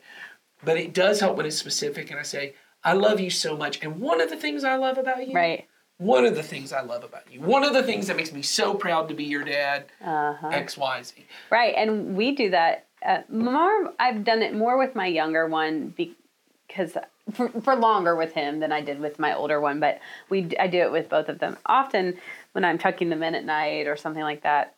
[0.64, 2.10] But it does help when it's specific.
[2.10, 3.84] And I say, I love you so much.
[3.84, 6.82] And one of the things I love about you right one of the things I
[6.82, 9.44] love about you, one of the things that makes me so proud to be your
[9.44, 10.48] dad, Uh-huh.
[10.50, 11.26] X, Y, Z.
[11.50, 13.94] Right, and we do that uh, more.
[14.00, 16.98] I've done it more with my younger one because
[17.34, 19.80] for, for longer with him than I did with my older one.
[19.80, 21.58] But we I do it with both of them.
[21.66, 22.18] Often
[22.54, 24.76] when I'm tucking them in at night or something like that,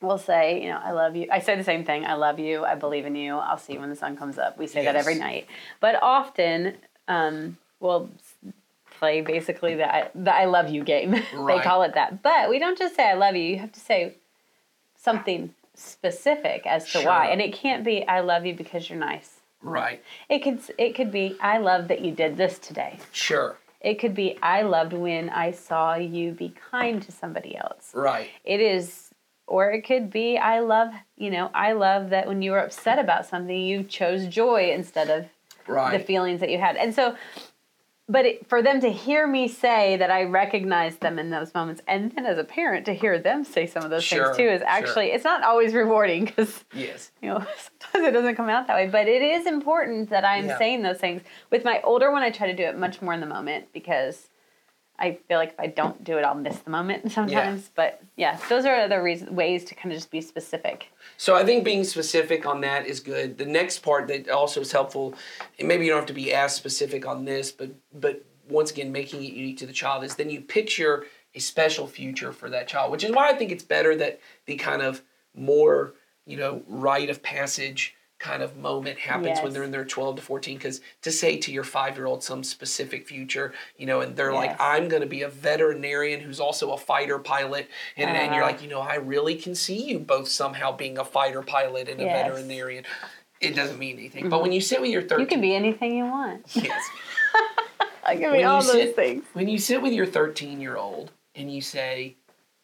[0.00, 1.26] we'll say, you know, I love you.
[1.30, 2.04] I say the same thing.
[2.04, 2.64] I love you.
[2.64, 3.36] I believe in you.
[3.36, 4.58] I'll see you when the sun comes up.
[4.58, 5.46] We say that every night.
[5.80, 6.76] But often
[7.08, 8.08] um, we'll
[8.98, 11.10] play basically the I, the I love you game.
[11.46, 12.22] they call it that.
[12.22, 13.42] But we don't just say I love you.
[13.42, 14.14] You have to say
[14.96, 17.26] something specific as to why.
[17.26, 19.40] And it can't be I love you because you're nice.
[19.62, 20.02] Right.
[20.28, 22.98] It could it could be I love that you did this today.
[23.12, 23.56] Sure.
[23.80, 27.92] It could be I loved when I saw you be kind to somebody else.
[27.94, 28.28] Right.
[28.44, 29.10] It is
[29.46, 32.98] or it could be I love, you know, I love that when you were upset
[32.98, 35.26] about something you chose joy instead of
[35.66, 35.98] Right.
[35.98, 36.76] the feelings that you had.
[36.76, 37.14] And so,
[38.10, 41.80] but it, for them to hear me say that I recognize them in those moments,
[41.86, 44.48] and then as a parent to hear them say some of those Sure, things too,
[44.48, 44.68] is sure.
[44.68, 47.12] actually it's not always rewarding because yes.
[47.22, 47.38] you know
[47.80, 48.88] sometimes it doesn't come out that way.
[48.88, 50.58] But it is important that I'm Yeah.
[50.58, 51.22] saying those things.
[51.50, 54.28] With my older one, I try to do it much more in the moment because.
[55.00, 57.70] I feel like if I don't do it, I'll miss the moment sometimes.
[57.74, 60.88] But yeah, those are other reasons, ways to kind of just be specific.
[61.16, 63.38] So I think being specific on that is good.
[63.38, 65.14] The next part that also is helpful,
[65.58, 68.92] and maybe you don't have to be as specific on this, but but once again
[68.92, 72.66] making it unique to the child is then you picture a special future for that
[72.66, 75.02] child, which is why I think it's better that the kind of
[75.34, 75.94] more
[76.26, 80.22] you know rite of passage kind of moment happens when they're in their 12 to
[80.22, 84.14] 14 because to say to your five year old some specific future you know and
[84.14, 88.34] they're like i'm going to be a veterinarian who's also a fighter pilot and, and
[88.34, 88.52] you're Uh-huh.
[88.52, 91.98] like you know i really can see you both somehow being a fighter pilot and
[92.00, 92.14] a Yes.
[92.26, 92.28] Mm-hmm.
[92.36, 92.84] veterinarian
[93.40, 95.96] it doesn't mean anything but when you sit with your 13 You can be anything
[95.96, 96.44] you want.
[96.54, 96.82] yes
[98.04, 99.24] I can be all those sit- things.
[99.32, 102.16] when you sit with your 13 year old and you say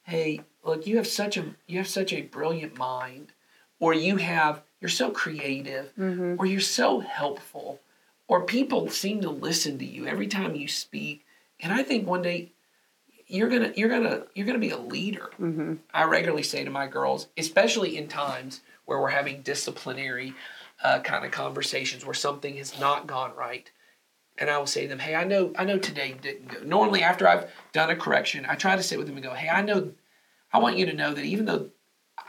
[0.02, 3.32] hey look you have such a you have such a brilliant mind
[3.78, 6.34] or you have you're so creative Mm-hmm.
[6.38, 7.80] or you're so helpful
[8.28, 11.24] or people seem to listen to you every time you speak
[11.60, 12.52] and i think one day
[13.26, 15.74] you're gonna you're gonna you're gonna be a leader Mm-hmm.
[15.94, 20.34] i regularly say to my girls especially in times where we're having disciplinary
[20.84, 23.70] uh, kind of conversations where something has not gone right
[24.38, 27.02] and I will say to them, "Hey, I know, I know today didn't go." Normally,
[27.02, 29.62] after I've done a correction, I try to sit with them and go, "Hey, I
[29.62, 29.92] know,
[30.52, 31.70] I want you to know that even though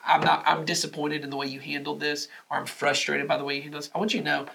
[0.07, 3.43] I'm not, I'm disappointed in the way you handled this, or I'm frustrated by the
[3.43, 4.45] way you handled this, I want you to know,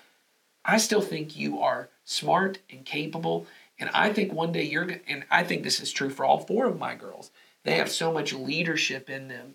[0.65, 3.47] I still think you are smart and capable,
[3.79, 6.67] and I think one day you're, and I think this is true for all four
[6.67, 7.31] of my girls.
[7.65, 9.55] They have so much leadership in them,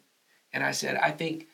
[0.54, 1.48] and I said, I think."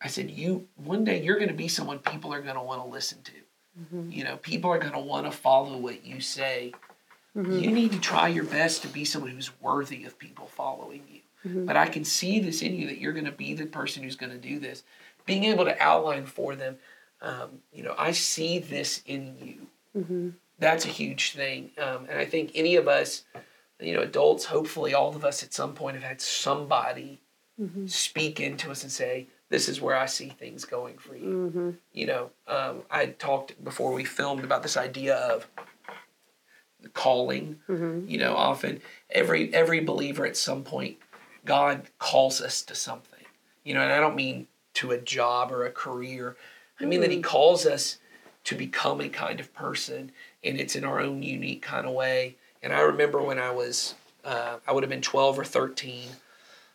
[0.00, 2.80] I said, "You one day you're going to be someone people are going to want
[2.84, 3.32] to listen to.
[3.80, 4.10] Mm-hmm.
[4.10, 6.72] You know, people are going to want to follow what you say.
[7.36, 7.58] Mm-hmm.
[7.58, 11.17] You need to try your best to be someone who's worthy of people following you.
[11.66, 14.16] But I can see this in you that you're going to be the person who's
[14.16, 14.82] going to do this.
[15.26, 16.78] Being able to outline for them,
[17.20, 20.30] um, you know, I see this in you.
[20.58, 23.22] That's a huge thing, um, and I think any of us,
[23.80, 27.20] you know, adults, hopefully all of us at some point have had somebody
[27.88, 31.30] speak into us and say, "This is where I see things going for you."
[31.92, 35.48] You know, um, I talked before we filmed about this idea of
[36.94, 37.60] calling.
[38.08, 38.80] You know, often
[39.10, 40.96] every every believer at some point,
[41.48, 43.24] God calls us to something.
[43.64, 46.36] You know, and I don't mean to a job or a career.
[46.78, 47.96] I mean that He calls us
[48.44, 50.12] to become a kind of person,
[50.44, 52.36] and it's in our own unique kind of way.
[52.62, 53.94] And I remember when I was,
[54.26, 56.10] uh, I would have been twelve or thirteen.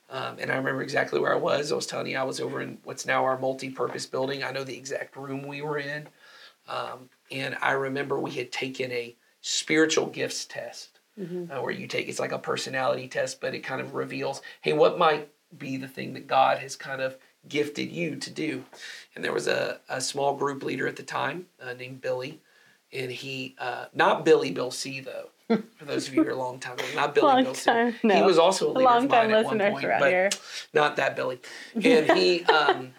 [0.10, 1.72] Um, and I remember exactly where I was.
[1.72, 4.44] I was telling you I was over in what's now our multi-purpose building.
[4.44, 6.08] I know the exact room we were in.
[6.68, 12.08] Um, and I remember we had taken a spiritual gifts test uh, where you take
[12.10, 15.88] it's like a personality test, but it kind of reveals, hey, what might be the
[15.88, 18.64] thing that God has kind of gifted you to do?
[19.16, 22.40] And there was a, a small group leader at the time uh, named Billy,
[22.92, 25.30] and he, uh, not Billy Bill C though.
[25.78, 27.66] For those of you who are long time, not Billy Long Bill C.
[27.66, 30.00] time, He was also a leader Long of mine time at one listeners point, around
[30.00, 30.30] but here.
[30.74, 31.40] not that Billy.
[31.76, 32.94] And he um,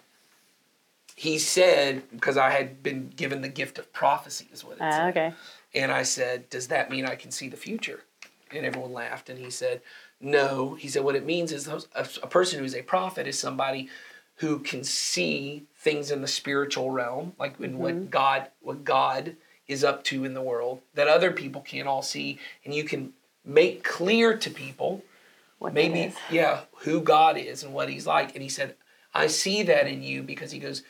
[1.15, 4.91] he said because I had been given the gift of prophecy is what it Ah,
[4.91, 5.09] said.
[5.09, 5.33] okay.
[5.75, 8.01] And I said, "Does that mean I can see the future?"
[8.51, 9.29] And everyone laughed.
[9.29, 9.81] And he said,
[10.21, 13.89] "No." He said, "What it means is a, person who is a prophet is somebody
[14.37, 17.79] who can see things in the spiritual realm, like in Mm-hmm.
[17.79, 19.35] what God what God
[19.67, 23.13] is up to in the world that other people can't all see, and you can
[23.43, 25.03] make clear to people."
[25.59, 28.75] What maybe yeah who god is and what he's like and he said
[29.13, 30.83] i see that in you because he goes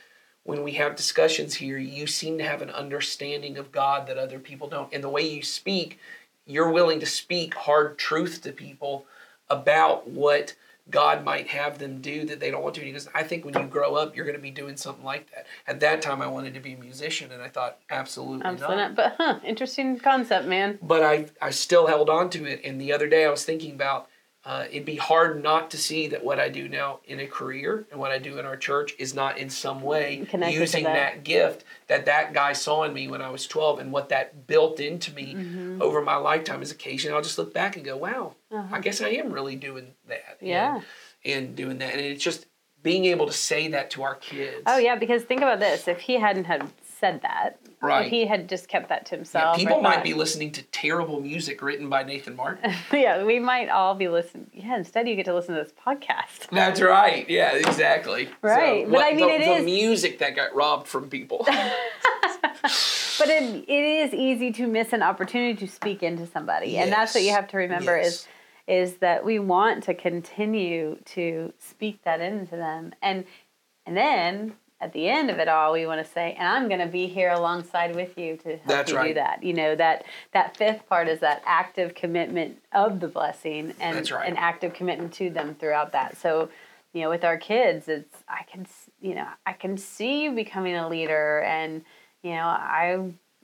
[0.45, 4.39] when we have discussions here you seem to have an understanding of god that other
[4.39, 5.99] people don't and the way you speak
[6.45, 9.05] you're willing to speak hard truth to people
[9.49, 10.55] about what
[10.89, 12.81] God might have them do that they don't want to.
[12.81, 15.47] Because I think when you grow up, you're going to be doing something like that.
[15.67, 18.95] At that time, I wanted to be a musician, and I thought absolutely, Absolutely not.
[18.95, 18.95] not.
[18.95, 20.77] But huh, interesting concept, man.
[20.81, 22.61] But I, I still held on to it.
[22.63, 24.09] And the other day, I was thinking about
[24.45, 27.85] uh, it'd be hard not to see that what I do now in a career
[27.91, 30.93] and what I do in our church is not in some way Connected using that.
[30.93, 31.23] that.
[31.23, 34.79] gift that that guy saw in me when I was 12 and what that built
[34.79, 35.81] into me Mm-hmm.
[35.81, 38.35] over my lifetime is occasionally I'll just look back and go, wow,
[38.71, 40.19] I guess I am really doing that.
[40.19, 40.45] Uh-huh.
[40.45, 40.75] Yeah.
[41.25, 41.91] And, and doing that.
[41.93, 42.45] And it's just
[42.83, 44.61] being able to say that to our kids.
[44.67, 48.05] Oh yeah, because think about this: if he hadn't had said that, Right.
[48.05, 49.55] If he had just kept that to himself.
[49.55, 52.73] or people might thought- be listening to terrible music written by Nathan Martin.
[52.93, 54.49] yeah, we might all be listening.
[54.53, 56.49] Yeah, instead you get to listen to this podcast.
[56.51, 57.29] That's right.
[57.29, 58.29] Yeah, exactly.
[58.41, 61.47] Right, but what- I mean, the, it the is- music that got robbed from people.
[63.17, 67.13] But it, it is easy to miss an opportunity to speak into somebody, and that's
[67.15, 68.07] what you have to remember Yes.
[68.07, 68.27] is
[68.67, 73.23] is that we want to continue to speak that into them, and
[73.85, 74.53] and then
[74.86, 77.07] at the end of it all, we want to say, and I'm going to be
[77.07, 79.41] here alongside with you to help That's you do that.
[79.41, 84.29] You know that that fifth part is that active commitment of the blessing and right.
[84.29, 86.17] an active commitment to them throughout that.
[86.17, 86.49] So
[86.93, 88.65] you know with our kids it's i can
[89.01, 91.83] you know i can see you becoming a leader and
[92.23, 92.97] you know i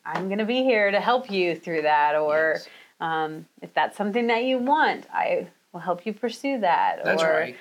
[0.05, 2.69] i'm going to be here to help you through that or Yes.
[3.01, 7.29] um, if that's something that you want i will help you pursue that That's or
[7.29, 7.57] right.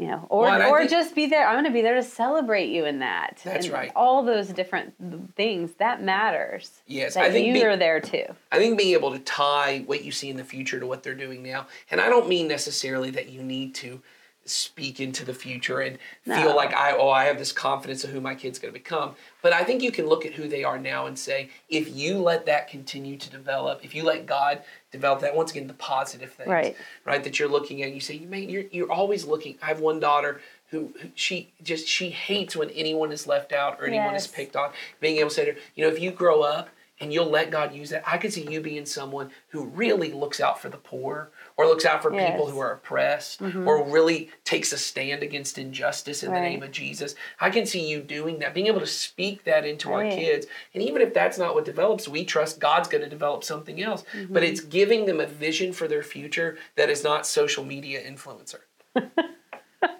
[0.00, 2.02] You know or Well, or think- just be there i'm going to be there to
[2.02, 3.40] celebrate you in that.
[3.44, 3.92] That's And right.
[3.94, 4.94] all those different
[5.36, 6.82] things that matters.
[6.86, 8.24] Yes, that I think you be- are there too.
[8.50, 11.14] I think being able to tie what you see in the future to what they're
[11.14, 14.00] doing now, and I don't mean necessarily that you need to
[14.44, 16.34] speak into the future and No.
[16.34, 19.14] feel like I oh I have this confidence of who my kid's going to become.
[19.42, 22.18] But I think you can look at who they are now and say, if you
[22.18, 26.32] let that continue to develop, if you let God develop that, once again the positive
[26.32, 26.76] things, Right.
[27.04, 29.56] right, that you're looking at, you say, you may you're you're always looking.
[29.62, 30.40] I have one daughter.
[30.70, 34.54] Who, who she just she hates when anyone is left out or anyone is picked
[34.54, 34.70] on.
[35.00, 36.68] Being able to say to her, you know, if you grow up
[37.00, 38.02] and you'll let God use that.
[38.06, 41.84] I could see you being someone who really looks out for the poor or looks
[41.86, 42.40] out for people Yes.
[42.40, 42.50] Mm-hmm.
[42.52, 47.14] who are oppressed or really takes a stand against injustice in the name of Jesus.
[47.40, 50.46] I can see you doing that, being able to speak that into our kids.
[50.74, 54.04] And even if that's not what develops, we trust God's going to develop something else.
[54.14, 54.32] Mm-hmm.
[54.34, 58.60] But it's giving them a vision for their future that is not social media influencer.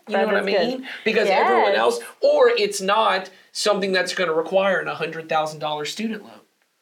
[0.09, 0.67] You know what I is good.
[0.81, 0.89] mean?
[1.05, 5.85] Because everyone else, or it's not something that's going to require an hundred thousand dollar
[5.85, 6.39] student loan.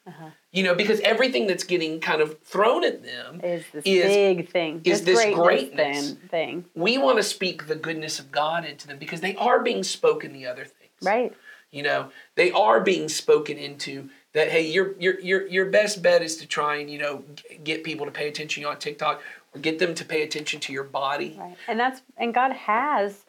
[0.09, 0.29] Uh-huh.
[0.51, 4.49] You know, because everything that's getting kind of thrown at them is this is big
[4.49, 6.29] thing is this, this greatness greatness.
[6.29, 9.83] thing, we want to speak the goodness of God into them because they are being
[9.83, 10.91] spoken the other things.
[11.03, 11.33] right
[11.71, 16.21] You know, they are being spoken into that hey, your your your your best bet
[16.21, 17.23] is to try and, you know,
[17.63, 19.21] get people to pay attention to you on TikTok
[19.53, 21.35] or get them to pay attention to your body.
[21.39, 21.57] Right.
[21.67, 23.25] And that's and God has,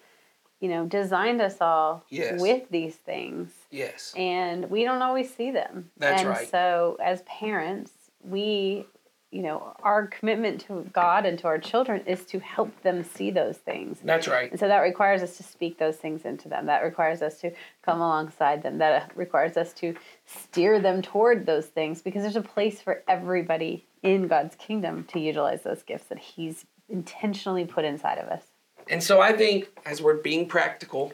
[0.61, 2.41] you know, designed us all Yes.
[2.41, 3.51] with these things.
[3.71, 4.13] Yes.
[4.17, 5.91] And we don't always see them.
[5.97, 6.49] That's and right.
[6.49, 7.93] So as parents,
[8.23, 8.87] we
[9.33, 13.31] you know, our commitment to God and to our children is to help them see
[13.31, 14.01] those things.
[14.03, 14.51] That's right.
[14.51, 16.67] And so that requires us to speak those things into them.
[16.67, 17.53] That requires us to
[17.83, 18.79] come alongside them.
[18.79, 19.95] That requires us to
[20.27, 25.21] steer them toward those things because there's a place for everybody in God's kingdom to
[25.21, 28.43] utilize those gifts that He's intentionally put inside of us.
[28.91, 31.13] And so I think as we're being practical,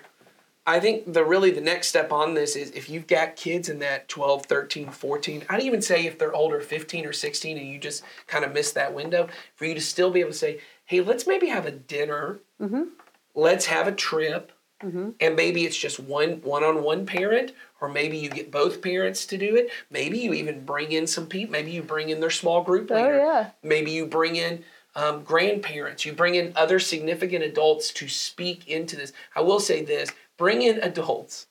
[0.67, 3.79] I think the really the next step on this is if you've got kids in
[3.79, 7.79] that 12, 13, 14, I'd even say if they're older, 15 or 16, and you
[7.79, 11.01] just kind of miss that window, for you to still be able to say, hey,
[11.03, 12.41] let's maybe have a dinner.
[12.61, 12.85] Mm-hmm.
[13.37, 14.51] Let's have a trip.
[14.83, 15.11] Mm-hmm.
[15.21, 19.57] And maybe it's just one one-on-one parent, or maybe you get both parents to do
[19.57, 19.71] it.
[19.91, 21.53] Maybe you even bring in some people.
[21.53, 23.51] Maybe you bring in their small group Oh, yeah.
[23.63, 24.65] Maybe you bring in
[24.97, 26.05] um, grandparents.
[26.05, 29.13] You bring in other significant adults to speak into this.
[29.37, 31.47] I will say this: bring in adults.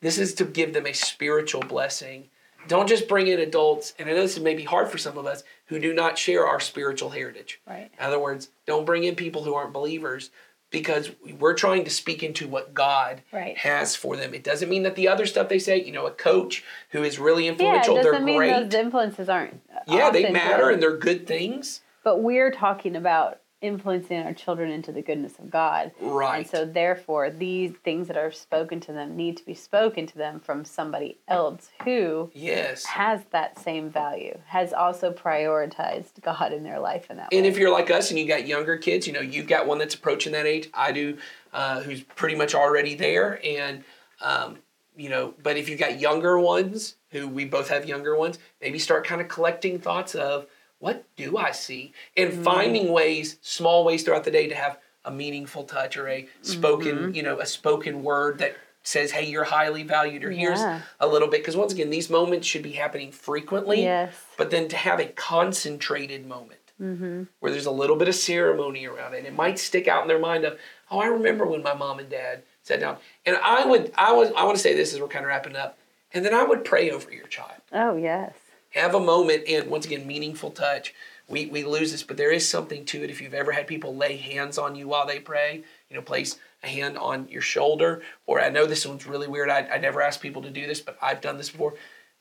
[0.00, 2.28] This is to give them a spiritual blessing.
[2.68, 3.94] Don't just bring in adults.
[3.98, 6.46] And I know this may be hard for some of us who do not share
[6.46, 7.60] our spiritual heritage.
[7.66, 7.90] Right.
[7.98, 10.30] In other words, don't bring in people who aren't believers
[10.70, 13.56] because we're trying to speak into what God Right.
[13.58, 14.34] has for them.
[14.34, 17.18] It doesn't mean that the other stuff they say, you know, a coach who is
[17.18, 18.70] really influential, Yeah, it doesn't they're mean great.
[18.70, 19.60] those influences aren't.
[19.86, 20.72] yeah, they matter good.
[20.74, 21.80] and they're good things.
[22.04, 25.90] But we're talking about influencing our children into the goodness of God.
[25.98, 26.40] Right.
[26.40, 30.18] And so, therefore, these things that are spoken to them need to be spoken to
[30.18, 32.84] them from somebody else who Yes.
[32.84, 37.48] has that same value, has also prioritized God in their life in that And way.
[37.48, 39.94] if you're like us and you got younger kids, you know, you've got one that's
[39.94, 40.68] approaching that age.
[40.74, 41.16] I do,
[41.54, 43.40] uh, who's pretty much already there.
[43.42, 43.82] And,
[44.20, 44.58] um,
[44.94, 48.78] you know, but if you've got younger ones, who we both have younger ones, maybe
[48.78, 50.46] start kind of collecting thoughts of,
[50.84, 51.92] what do I see?
[52.16, 56.28] And finding ways, small ways throughout the day to have a meaningful touch or a
[56.42, 57.14] spoken, Mm-hmm.
[57.14, 60.60] you know, a spoken word that says, hey, you're highly valued, or here's
[61.00, 61.40] a little bit.
[61.40, 63.80] Because once again, these moments should be happening frequently.
[63.82, 64.14] Yes.
[64.36, 67.22] But then to have a concentrated moment Mm-hmm.
[67.38, 70.18] where there's a little bit of ceremony around it, it might stick out in their
[70.18, 70.58] mind of,
[70.90, 72.96] oh, I remember when my mom and dad sat down.
[73.24, 75.54] And I would, I was, I want to say this as we're kind of wrapping
[75.54, 75.78] up,
[76.12, 78.34] and then I would pray over your child Oh yes.
[78.74, 80.94] Have a moment and once again meaningful touch.
[81.26, 83.08] We, we lose this but there is something to it.
[83.10, 86.36] If you've ever had people lay hands on you while they pray you know place
[86.62, 89.48] a hand on your shoulder or i know this one's really weird.
[89.48, 91.74] I, I never ask people to do this but i've done this before.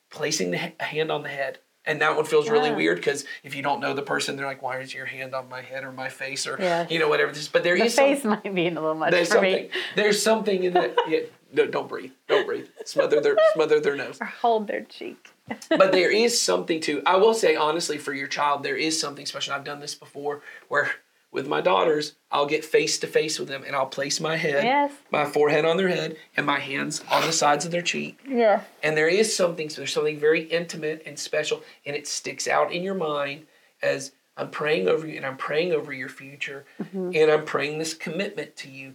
[0.10, 3.26] Placing the, he- a hand on the head and that one feels really weird because
[3.44, 5.84] if you don't know the person they're like why is your hand on my head
[5.84, 6.48] or my face?
[6.48, 6.90] Or Yes.
[6.92, 7.48] you know whatever this is.
[7.50, 9.70] But there The is some- face might be a little much there's for something me.
[9.98, 11.20] there's something in that yeah,
[11.52, 12.68] no, don't breathe don't breathe.
[12.86, 14.18] Smother their smother their nose.
[14.22, 15.32] Or hold their cheek.
[15.70, 19.26] But there is something to i will say honestly for your child there is something
[19.26, 20.90] special i've done this before where
[21.32, 24.64] with my daughters i'll get face to face with them and i'll place my head
[24.64, 24.92] Yes.
[25.12, 28.62] my forehead on their head and my hands on the sides of their cheek Yeah.
[28.82, 32.72] and there is something so there's something very intimate and special and it sticks out
[32.72, 33.46] in your mind
[33.82, 37.12] as i'm praying over you and i'm praying over your future Mm-hmm.
[37.16, 38.94] and i'm praying this commitment to you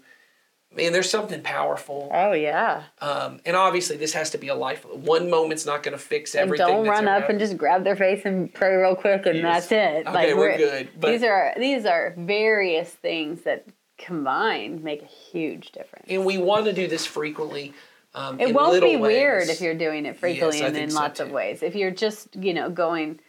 [0.75, 2.85] man there's something powerful Oh yeah.
[3.01, 6.35] um, and obviously this has to be a life one moment's not going to fix
[6.35, 9.37] And everything don't run up and just grab their face and pray real quick and
[9.39, 9.69] Yes.
[9.69, 10.07] that's it.
[10.07, 13.65] Okay, we're we're- good, but- these are these are various things that
[13.97, 16.07] combined make a huge difference.
[16.09, 17.73] and we want to do this frequently.
[18.15, 21.19] Um, It won't be weird if you're doing it frequently Yes, and in so, lots
[21.21, 21.63] of ways.
[21.63, 23.21] If you're just, you know, going,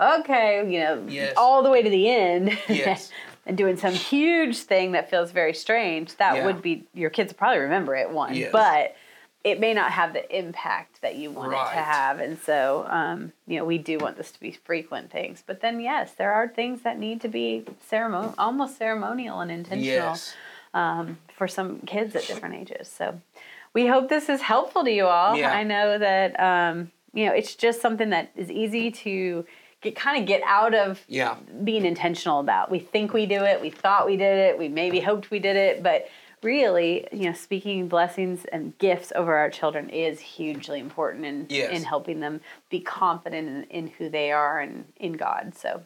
[0.00, 1.34] okay, you know, Yes.
[1.36, 3.10] all the way to the end Yes.
[3.46, 6.44] and doing some huge thing that feels very strange, that Yeah.
[6.46, 8.34] would be, your kids probably remember it, one.
[8.34, 8.50] Yes.
[8.52, 8.96] But
[9.44, 12.18] it may not have the impact that you want it to have.
[12.18, 15.44] And so, um, you know, we do want this to be frequent things.
[15.46, 20.08] But then, yes, there are things that need to be ceremonial, almost ceremonial and intentional
[20.10, 20.34] Yes.
[20.74, 22.88] um, for some kids at different ages.
[22.88, 23.20] So
[23.72, 25.36] we hope this is helpful to you all.
[25.36, 25.52] Yeah.
[25.52, 29.46] I know that um, you know it's just something that is easy to
[29.92, 31.36] kind of get out of Yeah.
[31.64, 32.70] being intentional about.
[32.70, 35.56] We think we do it, we thought we did it, we maybe hoped we did
[35.56, 36.08] it, but
[36.42, 41.72] really, you know, speaking blessings and gifts over our children is hugely important in Yes.
[41.72, 45.54] in helping them be confident in, in who they are and in God.
[45.56, 45.82] So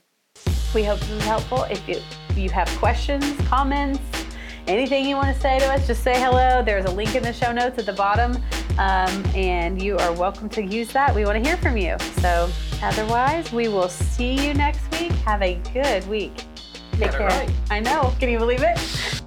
[0.75, 1.63] we hope this is helpful.
[1.65, 4.01] If you, if you have questions, comments,
[4.67, 6.63] anything you want to say to us, just say hello.
[6.63, 8.37] There's a link in the show notes at the bottom,
[8.79, 11.15] um, and you are welcome to use that.
[11.15, 11.97] We want to hear from you.
[12.21, 12.51] So,
[12.83, 15.13] otherwise, we will see you next week.
[15.25, 16.45] Have a good week.
[16.93, 17.29] Take Got care.
[17.29, 17.51] right.
[17.71, 18.13] I know.
[18.19, 19.20] Can you believe it?